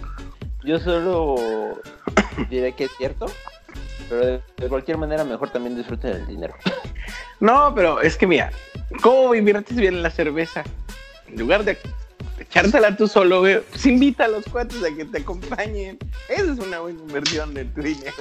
[0.64, 1.80] yo solo
[2.48, 3.26] diré que es cierto.
[4.08, 6.54] Pero de, de cualquier manera, mejor también disfruten el dinero.
[7.38, 8.50] No, pero es que mira,
[9.02, 10.64] ¿cómo inviertes bien en la cerveza?
[11.28, 11.78] En lugar de
[12.38, 15.98] echártela tú solo, güey, pues invita a los cuates a que te acompañen.
[16.28, 18.12] Esa es una buena inversión de tu dinero.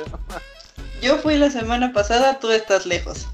[1.01, 3.27] Yo fui la semana pasada, tú estás lejos.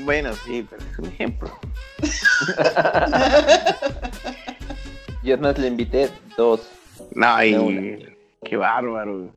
[0.00, 1.58] Bueno, sí, pero es un ejemplo.
[5.22, 6.62] Y es más, le invité dos.
[7.14, 8.06] No, y.
[8.44, 9.32] qué bárbaro.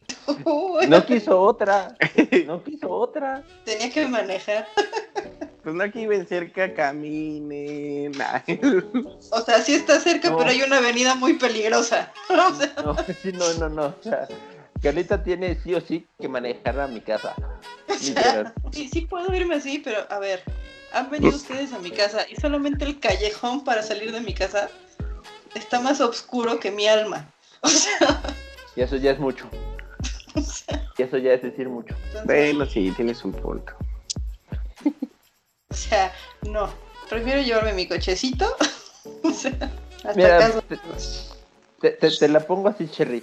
[0.46, 1.96] Uy, No quiso otra.
[2.46, 3.44] No quiso otra.
[3.66, 4.68] Tenía que manejar.
[5.64, 8.12] Pues no aquí ven cerca, caminen.
[9.32, 10.38] O sea, sí está cerca, No.
[10.38, 12.12] pero hay una avenida muy peligrosa.
[12.30, 13.86] O sea, No, sí, no, no, no.
[13.88, 14.28] O sea,
[14.82, 17.34] Carlita tiene sí o sí que manejar a mi casa.
[17.90, 20.44] O sea, sí, sí puedo irme así, pero a ver,
[20.92, 24.70] han venido ustedes a mi casa y solamente el callejón para salir de mi casa
[25.56, 27.30] está más oscuro que mi alma.
[27.62, 28.22] O sea,
[28.76, 29.48] Y eso ya es mucho.
[30.98, 31.96] Y eso ya es decir mucho.
[32.08, 33.74] entonces, Bueno, sí, tienes un punto.
[35.70, 36.14] o sea,
[36.50, 36.70] no.
[37.10, 38.46] Prefiero llevarme mi cochecito.
[39.22, 39.52] O sea,
[39.98, 40.62] hasta Mira, casa.
[40.62, 40.78] te-
[41.82, 43.22] Te, te- te la pongo así, Cherry.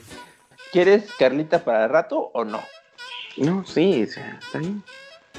[0.73, 2.61] ¿Quieres Carlita para rato o no?
[3.39, 4.83] No, sí, o sea, está bien.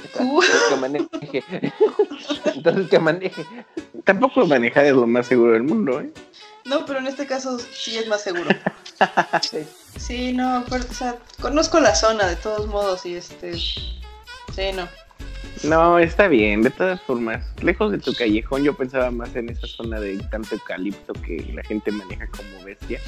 [0.04, 0.40] Está, Uh.
[0.70, 1.44] Que maneje.
[2.56, 3.46] Entonces que maneje.
[4.04, 6.10] Tampoco manejar es lo más seguro del mundo, ¿eh?
[6.64, 8.50] No, pero en este caso sí es más seguro.
[9.40, 9.66] Sí.
[9.98, 13.54] Sí, no, pero, o sea, conozco la zona de todos modos y este.
[13.54, 14.88] Sí, no.
[15.64, 17.44] No, está bien, de todas formas.
[17.62, 21.62] Lejos de tu callejón, yo pensaba más en esa zona de tanto eucalipto que la
[21.64, 23.00] gente maneja como bestia.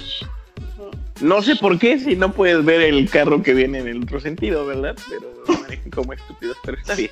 [1.20, 4.20] No sé por qué, si no puedes ver el carro que viene en el otro
[4.20, 4.96] sentido, ¿verdad?
[5.09, 7.11] Pero manejan como estúpidos, pero está bien.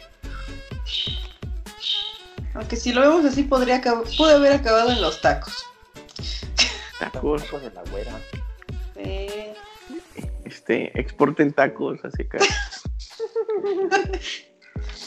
[2.55, 5.67] Aunque si lo vemos así, podría haber acabado en los tacos.
[7.11, 8.13] Tacos, Tacos de la güera.
[8.97, 9.55] Eh,
[10.45, 12.39] este, exporten tacos hacia acá.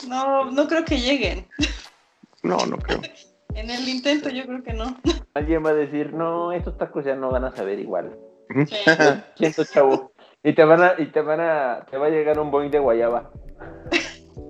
[0.08, 1.48] no, no creo que lleguen.
[2.43, 3.02] No, no creo.
[3.56, 4.98] En el intento yo creo que no.
[5.34, 8.14] Alguien va a decir, no, estos tacos ya no van a saber igual.
[8.68, 8.76] Sí.
[9.38, 10.12] Siento, chavo.
[10.43, 12.80] Y te van a, y te van a, te va a llegar un boing de
[12.80, 13.32] guayaba.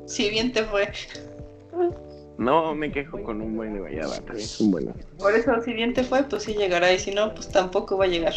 [0.08, 0.92] Si bien te fue.
[2.38, 4.94] No me quejo con un buen de guayaba, también es un bueno.
[5.18, 6.92] Por eso, si bien te fue, pues sí llegará.
[6.92, 8.34] Y si no, pues tampoco va a llegar.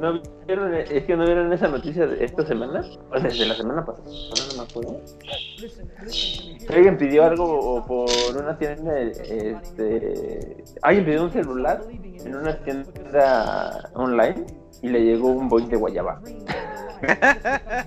[0.00, 2.84] ¿No vieron, es que no vieron esa noticia de esta semana?
[3.10, 4.04] O sea, de la semana pasada,
[4.50, 5.00] no me acuerdo.
[6.68, 10.64] Alguien pidió algo por una tienda, este...
[10.82, 14.44] Alguien pidió un celular en una tienda online
[14.82, 16.20] y le llegó un boing de guayaba.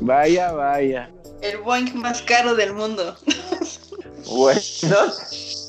[0.00, 1.10] Vaya, vaya.
[1.40, 3.16] El Boeing más caro del mundo.
[4.28, 4.60] Bueno,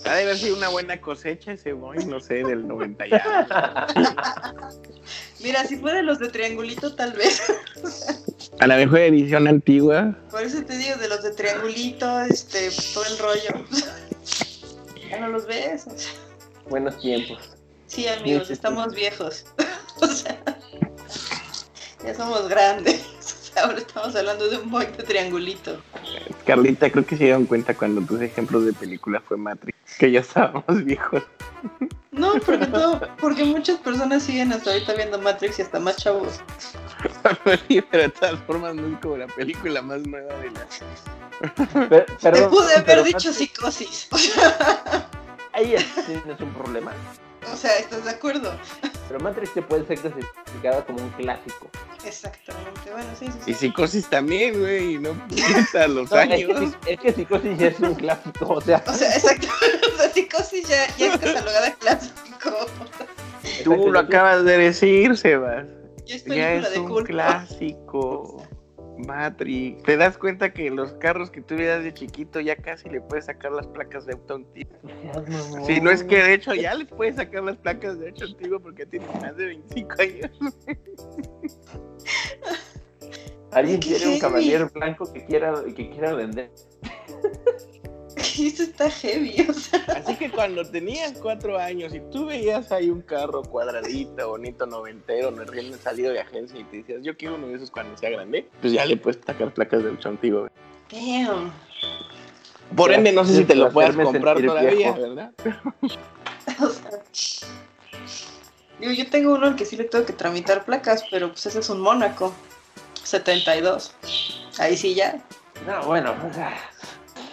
[0.05, 3.87] Ha de haber sido una buena cosecha ese Boeing, no sé, del 90 ya.
[5.39, 7.41] Mira, si fue de los de triangulito, tal vez.
[8.59, 10.13] A la mejor edición antigua.
[10.29, 13.65] Por eso te digo, de los de triangulito, este, todo el rollo.
[15.09, 15.87] Ya no los ves.
[15.87, 16.11] o sea.
[16.69, 17.55] buenos tiempos.
[17.87, 19.45] Sí, amigos, estamos viejos.
[20.01, 20.41] O sea,
[22.05, 23.03] ya somos grandes.
[23.63, 25.81] Ahora estamos hablando de un Boeing de triangulito.
[26.45, 30.19] Carlita, creo que se dieron cuenta cuando tus ejemplos de película fue Matrix, que ya
[30.21, 31.23] estábamos viejos.
[32.11, 36.39] No, porque todo, porque muchas personas siguen hasta ahorita viendo Matrix y hasta más chavos.
[37.67, 41.87] Pero de todas formas no es como la película más nueva de la...
[41.89, 44.07] Per- Te pude haber pero dicho Matrix- psicosis.
[45.53, 45.75] Ahí
[46.05, 46.91] tienes un problema.
[47.51, 48.51] O sea, ¿estás de acuerdo?
[49.07, 51.67] Pero Matrix te puede ser clasificada como un clásico.
[52.05, 52.91] Exactamente.
[52.91, 56.75] Bueno, sí, sí, Y psicosis también, güey, y no piensa los No, es, años.
[56.85, 58.83] que, es que Psicosis ya es un clásico, o sea.
[58.87, 59.57] O sea, exactamente.
[59.93, 62.51] O sea, psicosis ya, ya es catalogada clásico.
[63.63, 65.65] Tú lo acabas de decir, Sebas.
[66.05, 67.05] Ya es Ya película es de un culto.
[67.07, 68.47] clásico.
[68.99, 69.83] Matrix.
[69.83, 73.25] ¿Te das cuenta que los carros que tú veías de chiquito ya casi le puedes
[73.25, 74.77] sacar las placas de auto antiguo?
[75.65, 78.59] Si no es que de hecho ya le puedes sacar las placas de auto antiguo
[78.59, 80.31] porque tiene más de 25 años.
[83.51, 86.51] Alguien Qué tiene un caballero blanco que quiera, que quiera vender.
[88.39, 89.83] Esto está heavy, o sea.
[89.95, 95.31] Así que cuando tenías cuatro años y tú veías ahí un carro cuadradito, bonito, noventero,
[95.31, 98.09] no recién salido de agencia y te decías, yo quiero uno de esos cuando sea
[98.09, 100.41] grande, pues ya le puedes sacar placas de auto antiguo.
[100.41, 100.51] güey.
[101.25, 101.51] Damn.
[102.75, 105.01] Por ende, no sé si te lo puedas comprar todavía, viejo.
[105.01, 105.31] ¿verdad?
[106.61, 106.89] O sea.
[108.79, 111.59] Digo, yo tengo uno al que sí le tengo que tramitar placas, pero pues ese
[111.59, 112.33] es un Mónaco.
[113.03, 113.93] 72.
[114.57, 115.21] Ahí sí ya.
[115.67, 116.57] No, bueno, o sea,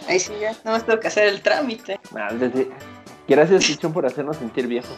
[0.09, 0.53] Ahí sí ya.
[0.65, 1.99] Nada más tengo que hacer el trámite.
[2.13, 2.71] no, desde-
[3.29, 4.97] Gracias, Chichón, por hacernos sentir viejos.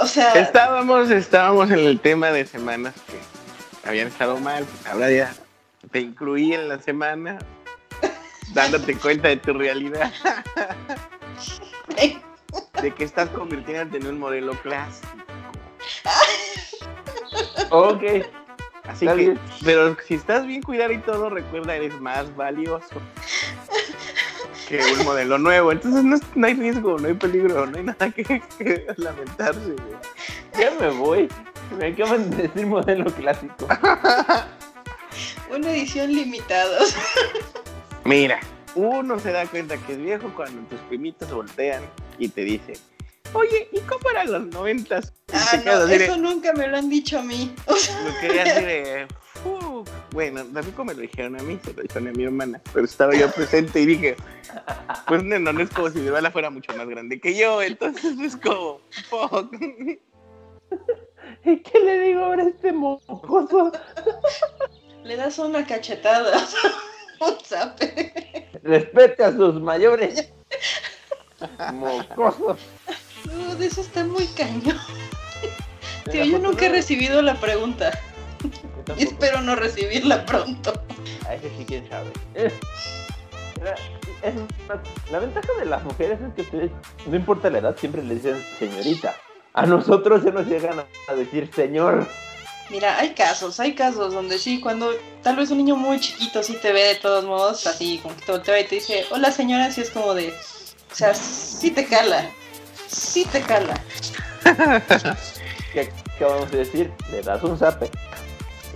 [0.00, 0.32] O sea.
[0.32, 4.64] Estábamos, estábamos en el tema de semanas que habían estado mal.
[4.90, 5.34] Ahora ya
[5.90, 7.38] te incluí en la semana,
[8.54, 10.10] dándote cuenta de tu realidad,
[12.82, 15.08] de que estás convirtiéndote en un modelo clásico.
[17.70, 18.02] Ok,
[18.84, 19.38] Así que, bien.
[19.64, 23.00] pero si estás bien cuidado y todo, recuerda, eres más valioso
[24.68, 25.72] que un modelo nuevo.
[25.72, 28.24] Entonces no, no hay riesgo, no hay peligro, no hay nada que,
[28.58, 29.60] que lamentarse.
[29.60, 30.58] güey.
[30.58, 31.28] ya me voy.
[31.78, 33.66] Me acaban de decir modelo clásico.
[35.50, 36.78] Una edición limitada.
[38.04, 38.40] Mira,
[38.74, 41.82] uno se da cuenta que es viejo cuando tus primitos voltean
[42.18, 42.74] y te dicen,
[43.34, 45.12] oye, ¿y cómo eran los noventas?
[45.32, 47.54] Ah, no, eso nunca me lo han dicho a mí.
[47.66, 49.06] Lo quería así de.
[50.12, 52.60] bueno, tampoco me lo dijeron a mí, se lo dijeron a mi hermana.
[52.72, 54.16] Pero estaba yo presente y dije,
[55.06, 58.18] pues no, no es como si mi hermana fuera mucho más grande que yo, entonces
[58.18, 58.80] es como,
[59.10, 59.54] fuck.
[61.44, 63.72] ¿Y qué le digo ahora a este mocoso?
[65.04, 66.46] Le das una cachetada.
[67.20, 68.48] Un zape.
[68.62, 70.32] Respete a sus mayores.
[71.74, 72.56] Mocoso.
[73.32, 74.78] No, de eso está muy cañón.
[76.10, 77.98] Tío, yo nunca he recibido la pregunta.
[78.98, 80.72] Y espero no recibirla pronto.
[81.26, 82.10] A ese sí, quién sabe.
[85.10, 86.70] la ventaja de las mujeres es que ustedes,
[87.06, 89.16] no importa la edad, siempre le dicen señorita.
[89.54, 92.06] A nosotros se nos llegan a decir señor.
[92.70, 94.90] Mira, hay casos, hay casos donde sí, cuando
[95.22, 98.38] tal vez un niño muy chiquito sí te ve de todos modos, así como que
[98.40, 101.86] te ve y te dice, hola señora, así es como de, o sea, sí te
[101.86, 102.30] cala,
[102.88, 103.80] sí te cala.
[105.72, 106.92] ¿Qué, vamos a decir?
[107.10, 107.90] Le das un zape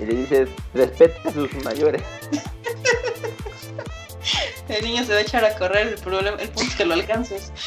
[0.01, 2.03] y le dices, respete a sus mayores.
[4.69, 6.95] el niño se va a echar a correr, el problema, el punto es que lo
[6.95, 7.53] alcances.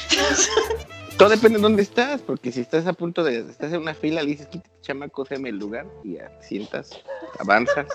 [1.18, 4.24] Todo depende de dónde estás, porque si estás a punto de, estás en una fila,
[4.24, 7.00] le dices, quítate, chamaco, déjame el lugar, y ya sientas,
[7.38, 7.86] avanzas,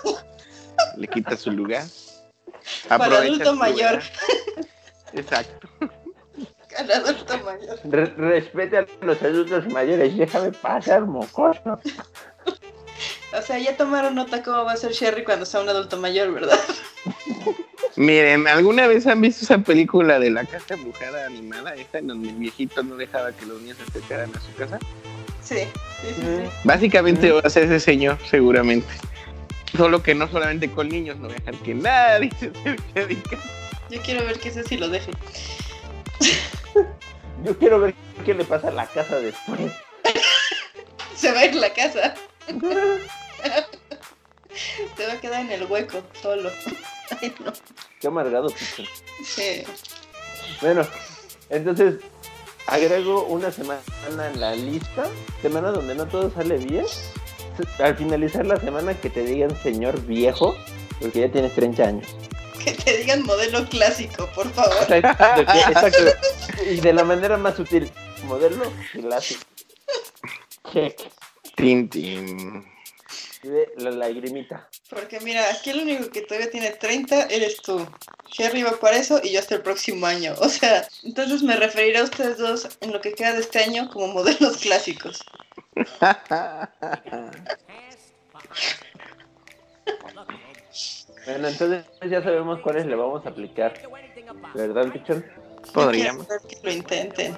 [0.95, 1.83] le quitas su lugar.
[2.87, 4.01] Para adulto mayor.
[5.13, 5.67] Exacto.
[6.77, 8.17] Para adulto mayor.
[8.17, 11.79] respete a los adultos mayores, déjame pasar, mocoso.
[13.37, 16.31] O sea, ya tomaron nota cómo va a ser Sherry cuando sea un adulto mayor,
[16.33, 16.59] ¿verdad?
[17.95, 21.73] Miren, ¿alguna vez han visto esa película de la casa embrujada animada?
[21.73, 24.79] Esa en donde el viejito no dejaba que los niños se acercaran a su casa.
[25.43, 25.59] Sí,
[26.01, 26.49] sí, sí.
[26.63, 28.87] Básicamente va a ser ese señor, seguramente.
[29.75, 34.25] Solo que no solamente con niños, no dejar que nadie se acerque a Yo quiero
[34.25, 35.11] ver qué sé si lo deje.
[37.43, 37.93] Yo quiero ver
[38.25, 39.59] qué le pasa a la casa después.
[41.15, 42.15] se va a ir la casa.
[44.97, 46.49] se va a quedar en el hueco, solo.
[47.21, 47.53] Ay, no.
[47.99, 48.49] Qué amargado,
[49.23, 49.63] Sí.
[50.61, 50.85] Bueno,
[51.49, 51.95] entonces
[52.65, 53.81] agrego una semana
[54.31, 55.05] en la lista,
[55.41, 56.85] semana donde no todo sale bien.
[57.79, 60.55] Al finalizar la semana que te digan señor viejo,
[60.99, 62.07] porque ya tienes 30 años.
[62.67, 64.75] Que te digan modelo clásico, por favor.
[64.89, 66.03] Exacto.
[66.69, 67.89] Y de la manera más sutil,
[68.25, 69.41] modelo clásico.
[70.73, 70.99] Check.
[71.55, 72.65] Tintin
[73.77, 74.67] la lagrimita.
[74.89, 77.87] Porque mira, aquí el único que todavía tiene 30 eres tú.
[78.31, 80.35] Jerry va para eso y yo hasta el próximo año.
[80.39, 83.89] O sea, entonces me referiré a ustedes dos en lo que queda de este año
[83.89, 85.23] como modelos clásicos.
[91.27, 93.73] bueno, entonces ya sabemos cuáles le vamos a aplicar.
[94.55, 95.25] ¿Verdad, Pichón?
[95.73, 96.25] Podríamos.
[96.25, 97.37] Que lo intenten.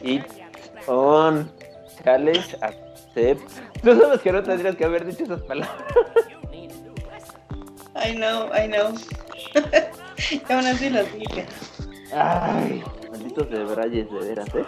[0.00, 0.20] Y
[0.88, 1.48] on
[2.02, 2.56] challenge
[3.82, 5.84] Tú sabes que no tendrías que haber dicho esas palabras.
[7.94, 8.94] I know, I know.
[10.30, 11.46] y aún así las dije.
[12.12, 14.64] Ay, malditos de Brayes, de veras, ¿eh?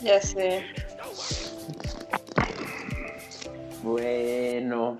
[0.00, 0.64] Ya sé.
[3.82, 4.98] Bueno.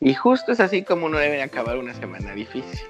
[0.00, 2.86] Y justo es así como uno debe acabar una semana difícil.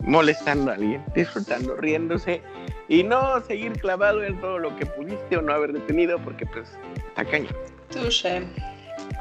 [0.00, 2.42] Molestando a alguien, disfrutando, riéndose
[2.88, 6.68] y no seguir clavado en todo lo que pudiste o no haber detenido porque pues
[7.08, 7.50] está caño.
[7.90, 8.42] Touché.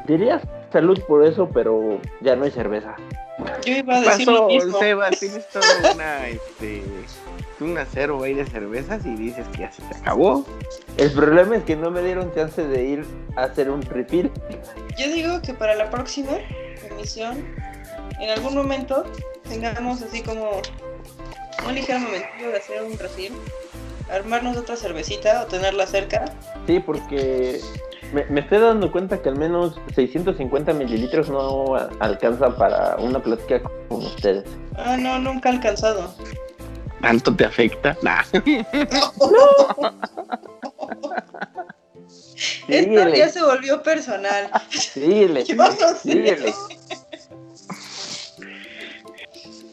[0.08, 2.96] Dirías salud por eso, pero ya no hay cerveza.
[3.66, 4.80] Yo iba a decir lo mismo.
[4.80, 6.84] Seba, tienes toda una, este,
[7.62, 10.45] un acero ahí de cervezas y dices que ya se te acabó.
[10.97, 13.05] El problema es que no me dieron chance de ir
[13.36, 14.32] a hacer un refill.
[14.97, 16.32] Yo digo que para la próxima
[16.89, 17.45] emisión,
[18.20, 19.05] en algún momento,
[19.47, 20.62] tengamos así como
[21.68, 23.34] un ligero momentito de hacer un refill,
[24.12, 26.26] armarnos otra cervecita o tenerla cerca.
[26.68, 27.62] Sí, porque
[28.14, 34.05] me, estoy dando cuenta que al menos 650 mililitros no alcanza para una plática con
[34.05, 34.45] ustedes.
[34.76, 36.14] Ah, no, nunca ha alcanzado.
[37.02, 37.97] ¿Tanto te afecta?
[38.02, 38.24] Nah.
[42.68, 44.50] Esto ya se volvió personal.
[44.70, 46.54] Síguele, síguele.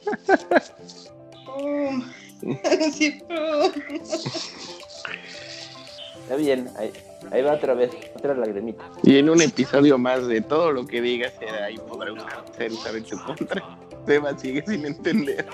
[6.23, 6.93] Está bien, ahí,
[7.31, 8.85] ahí, va otra vez, otra lagrimita.
[9.03, 12.13] Y en un episodio más de todo lo que digas, ahí podrá
[12.57, 13.79] ser usar en tu contra.
[14.07, 15.47] Seba sigue sin entender.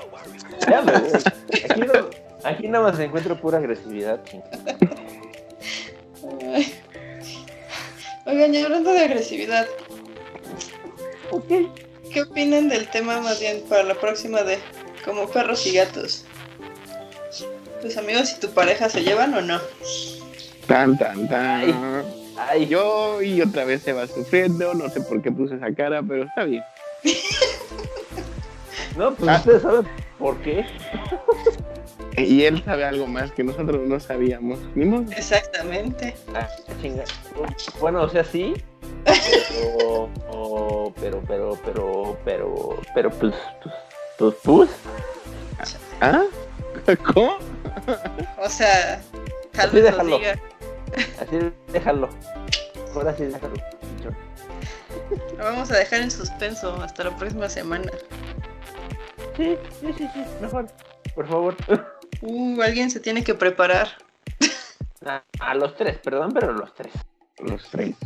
[0.68, 2.10] Ya me Aquí, no,
[2.44, 4.20] aquí nada más encuentro pura agresividad.
[8.26, 9.66] Oigan, hablando de agresividad.
[11.30, 11.48] Ok.
[12.12, 14.58] ¿Qué opinan del tema más bien para la próxima de
[15.04, 16.26] como perros y gatos?
[17.80, 19.60] ¿Tus amigos y tu pareja se llevan o no?
[20.66, 21.42] Tan, tan, tan.
[21.44, 21.74] Ay.
[22.48, 26.02] Ay, Yo y otra vez se va sufriendo, no sé por qué puse esa cara,
[26.02, 26.62] pero está bien.
[28.96, 29.36] no, pues Ah.
[29.38, 29.86] ustedes saben
[30.18, 30.64] por qué.
[32.16, 34.58] Y él sabe algo más que nosotros no sabíamos.
[34.74, 35.10] Ni modo.
[35.12, 36.14] Exactamente.
[36.34, 36.48] Ah.
[37.80, 38.54] Bueno, o sea, sí.
[39.04, 43.74] Pero, o- pero, pero, pero, pero, pero, pues, pues,
[44.18, 44.70] pues, pues.
[46.00, 46.22] ¿Ah?
[47.12, 47.36] ¿Cómo?
[48.38, 49.00] O sea,
[49.52, 50.18] tal vez déjalo.
[50.18, 50.38] diga.
[51.20, 52.08] Así déjalo.
[52.94, 53.54] Ahora sí déjalo.
[55.38, 57.90] Lo vamos a dejar en suspenso hasta la próxima semana.
[59.36, 60.66] Sí, sí, sí, sí, mejor.
[61.14, 61.56] Por favor.
[62.20, 63.88] Uh, alguien se tiene que preparar.
[65.04, 66.92] A, a los tres, perdón, pero los tres.
[67.38, 67.96] Los tres.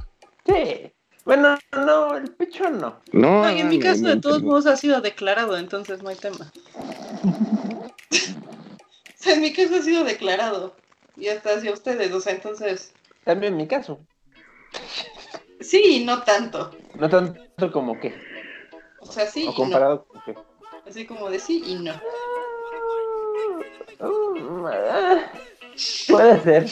[0.46, 0.92] Sí.
[1.24, 3.00] Bueno, no, el pichón no.
[3.12, 4.48] No, No, y en mi no, caso, no, de todos no.
[4.50, 6.52] modos, ha sido declarado, entonces no hay tema.
[8.08, 10.76] O sea, en mi caso ha sido declarado.
[11.16, 12.92] Y hasta hacia ustedes, o sea, entonces.
[13.24, 14.00] También mi caso.
[15.60, 16.70] Sí y no tanto.
[16.94, 18.14] No tanto como que.
[19.00, 19.54] O sea, sí O y no.
[19.54, 20.34] comparado con que.
[20.88, 21.94] Así como de sí y no.
[24.00, 25.30] Ah,
[26.08, 26.70] Puede ser.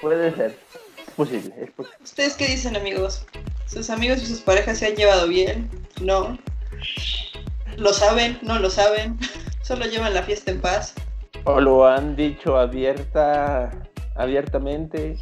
[0.00, 0.58] Puede ser.
[1.06, 1.54] Es posible.
[1.60, 1.96] Es posible.
[2.02, 3.24] ¿Ustedes qué dicen, amigos?
[3.66, 5.70] ¿Sus amigos y sus parejas se han llevado bien?
[6.00, 6.38] ¿No?
[7.76, 8.38] ¿Lo saben?
[8.42, 9.18] ¿No lo saben?
[9.62, 10.94] ¿Solo llevan la fiesta en paz?
[11.48, 13.70] O lo han dicho abierta,
[14.16, 15.16] abiertamente.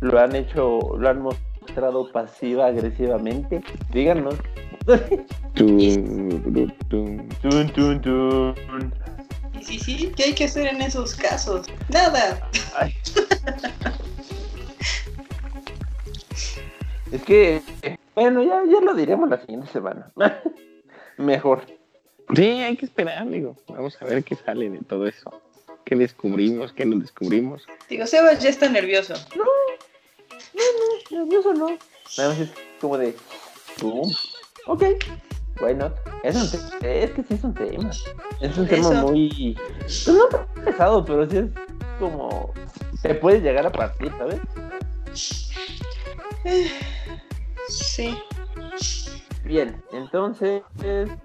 [0.00, 3.60] Lo han hecho, lo han mostrado pasiva agresivamente.
[3.92, 4.36] Díganos.
[5.54, 7.26] Tu, tu, tu.
[7.42, 8.94] Tun, tun, tun.
[9.58, 11.66] Y sí, sí, ¿qué hay que hacer en esos casos?
[11.88, 12.48] Nada.
[12.76, 12.94] Ay.
[17.10, 17.60] Es que,
[18.14, 20.10] bueno, ya, ya lo diremos la siguiente semana.
[21.18, 21.66] Mejor.
[22.34, 23.56] Sí, hay que esperar, amigo.
[23.68, 25.30] Vamos a ver qué sale de todo eso.
[25.84, 26.72] ¿Qué descubrimos?
[26.72, 27.66] ¿Qué no descubrimos?
[27.88, 29.14] Digo, Sebas ya está nervioso.
[31.10, 31.68] Nervioso no.
[32.18, 33.14] Nada más es como de.
[33.80, 34.12] Boom.
[34.66, 34.84] Ok.
[35.60, 35.94] Why not?
[36.22, 37.90] Es, un es que sí es un tema.
[38.40, 39.06] Es un tema eso.
[39.06, 39.56] muy.
[39.78, 40.28] Pues no
[40.64, 41.50] pesado, pero sí es
[41.98, 42.52] como.
[43.02, 44.40] Te puedes llegar a partir, ¿sabes?
[47.68, 48.16] Sí.
[49.44, 50.62] Bien, entonces,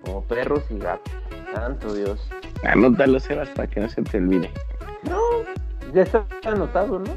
[0.03, 1.13] como perros y gatos.
[1.53, 2.19] Santo Dios.
[2.63, 4.49] Anótalo, Sebas, para que no se te olvide.
[5.09, 5.19] No,
[5.93, 7.15] ya está anotado, ¿no?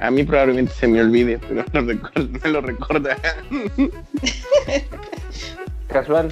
[0.00, 3.16] A mí probablemente se me olvide, pero lo recuerdo- me lo recorda.
[5.88, 6.28] Casual,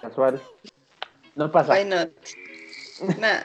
[0.00, 0.40] casual.
[1.34, 1.74] No pasa.
[1.74, 2.10] Why not?
[3.18, 3.44] Nada.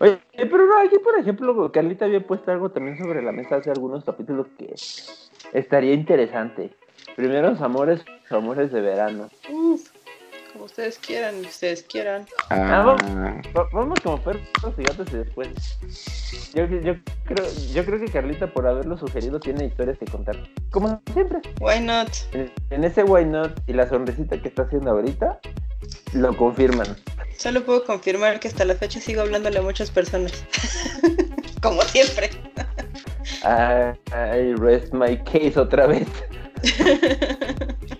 [0.00, 3.70] Oye, pero no, aquí por ejemplo, Carlita había puesto algo también sobre la mesa hace
[3.72, 4.72] algunos capítulos que
[5.52, 6.70] estaría interesante.
[7.16, 9.28] Primeros amores, amores de verano.
[9.50, 9.90] Uf,
[10.68, 12.26] ustedes quieran, ustedes quieran.
[12.50, 12.98] Ah,
[13.56, 14.42] Va- vamos como perros
[14.76, 15.48] y gatos y después.
[16.54, 16.94] Yo, yo,
[17.24, 20.36] creo, yo creo que Carlita, por haberlo sugerido, tiene historias que contar.
[20.70, 21.40] Como siempre.
[21.60, 22.08] Why not?
[22.32, 25.40] En, en ese why not y la sonrisita que está haciendo ahorita,
[26.12, 26.96] lo confirman.
[27.36, 30.44] Solo puedo confirmar que hasta la fecha sigo hablándole a muchas personas.
[31.62, 32.30] como siempre.
[33.42, 36.06] I rest my case otra vez.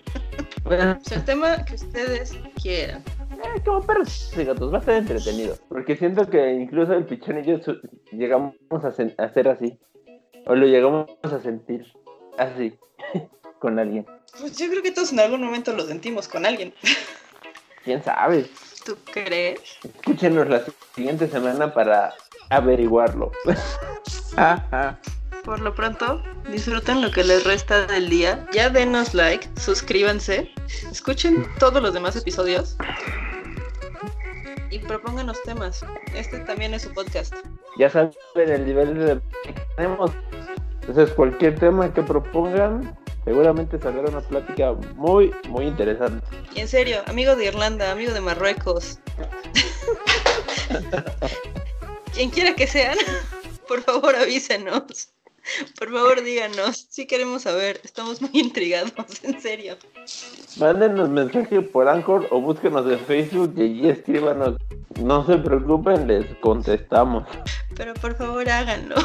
[0.68, 3.02] Bueno, Pues el tema que ustedes quieran.
[3.32, 5.56] eh, como perros y gatos, va a ser entretenido.
[5.68, 7.58] Porque siento que incluso el pichón y yo
[8.12, 9.78] llegamos a, a ser así.
[10.46, 11.86] O lo llegamos a sentir
[12.36, 12.78] así.
[13.58, 14.06] con alguien.
[14.38, 16.72] Pues yo creo que todos en algún momento lo sentimos con alguien.
[17.84, 18.46] ¿Quién sabe?
[18.84, 19.60] ¿Tú crees?
[19.82, 20.62] Escúchenos la
[20.94, 22.14] siguiente semana para
[22.50, 23.32] averiguarlo.
[24.36, 24.98] ajá.
[25.48, 28.46] Por lo pronto, disfruten lo que les resta del día.
[28.52, 30.52] Ya denos like, suscríbanse,
[30.92, 32.76] escuchen todos los demás episodios
[34.68, 35.82] y propónganos temas.
[36.14, 37.34] Este también es su podcast.
[37.78, 40.10] Ya saben el nivel de que tenemos.
[40.82, 42.94] Entonces, cualquier tema que propongan,
[43.24, 46.26] seguramente saldrá una plática muy, muy interesante.
[46.54, 48.98] Y en serio, amigo de Irlanda, amigo de Marruecos.
[52.12, 52.98] Quien quiera que sean,
[53.66, 55.08] por favor avísenos.
[55.78, 56.86] Por favor díganos.
[56.90, 58.92] Si queremos saber, estamos muy intrigados,
[59.22, 59.76] en serio.
[60.58, 64.56] Mándenos mensaje por Anchor o búsquenos en Facebook y allí escríbanos.
[65.00, 67.24] No se preocupen, les contestamos.
[67.76, 68.96] Pero por favor háganlo.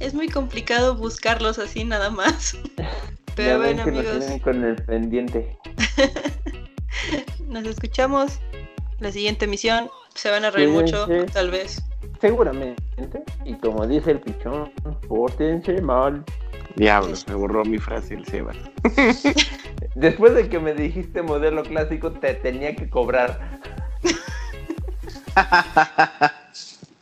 [0.00, 2.56] Es muy complicado buscarlos así nada más.
[2.78, 2.90] Ya
[3.36, 5.58] Pero ven bueno nos amigos, con el pendiente.
[7.46, 8.38] nos escuchamos.
[8.98, 11.82] La siguiente emisión se van a reír mucho, tal vez.
[12.20, 13.22] Seguramente.
[13.44, 14.72] Y como dice el pichón,
[15.08, 16.24] pórtense mal.
[16.76, 18.56] Diablos, me borró mi frase el Sebas.
[19.94, 23.60] Después de que me dijiste modelo clásico, te tenía que cobrar.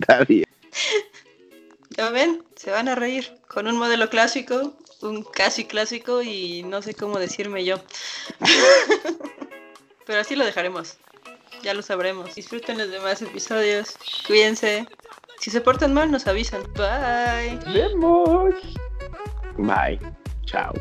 [0.00, 0.44] Está bien.
[1.90, 6.80] Ya ven, se van a reír con un modelo clásico, un casi clásico y no
[6.80, 7.76] sé cómo decirme yo.
[10.06, 10.96] Pero así lo dejaremos.
[11.62, 12.34] Ya lo sabremos.
[12.34, 13.96] Disfruten los demás episodios.
[14.26, 14.86] Cuídense.
[15.40, 16.62] Si se portan mal, nos avisan.
[16.74, 17.58] Bye.
[17.72, 18.54] Vemos.
[19.56, 20.00] Bye.
[20.44, 20.72] Chao.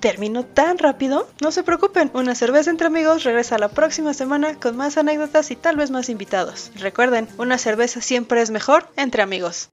[0.00, 1.28] ¿Terminó tan rápido?
[1.40, 5.56] No se preocupen, una cerveza entre amigos regresa la próxima semana con más anécdotas y
[5.56, 6.72] tal vez más invitados.
[6.74, 9.70] Recuerden, una cerveza siempre es mejor entre amigos.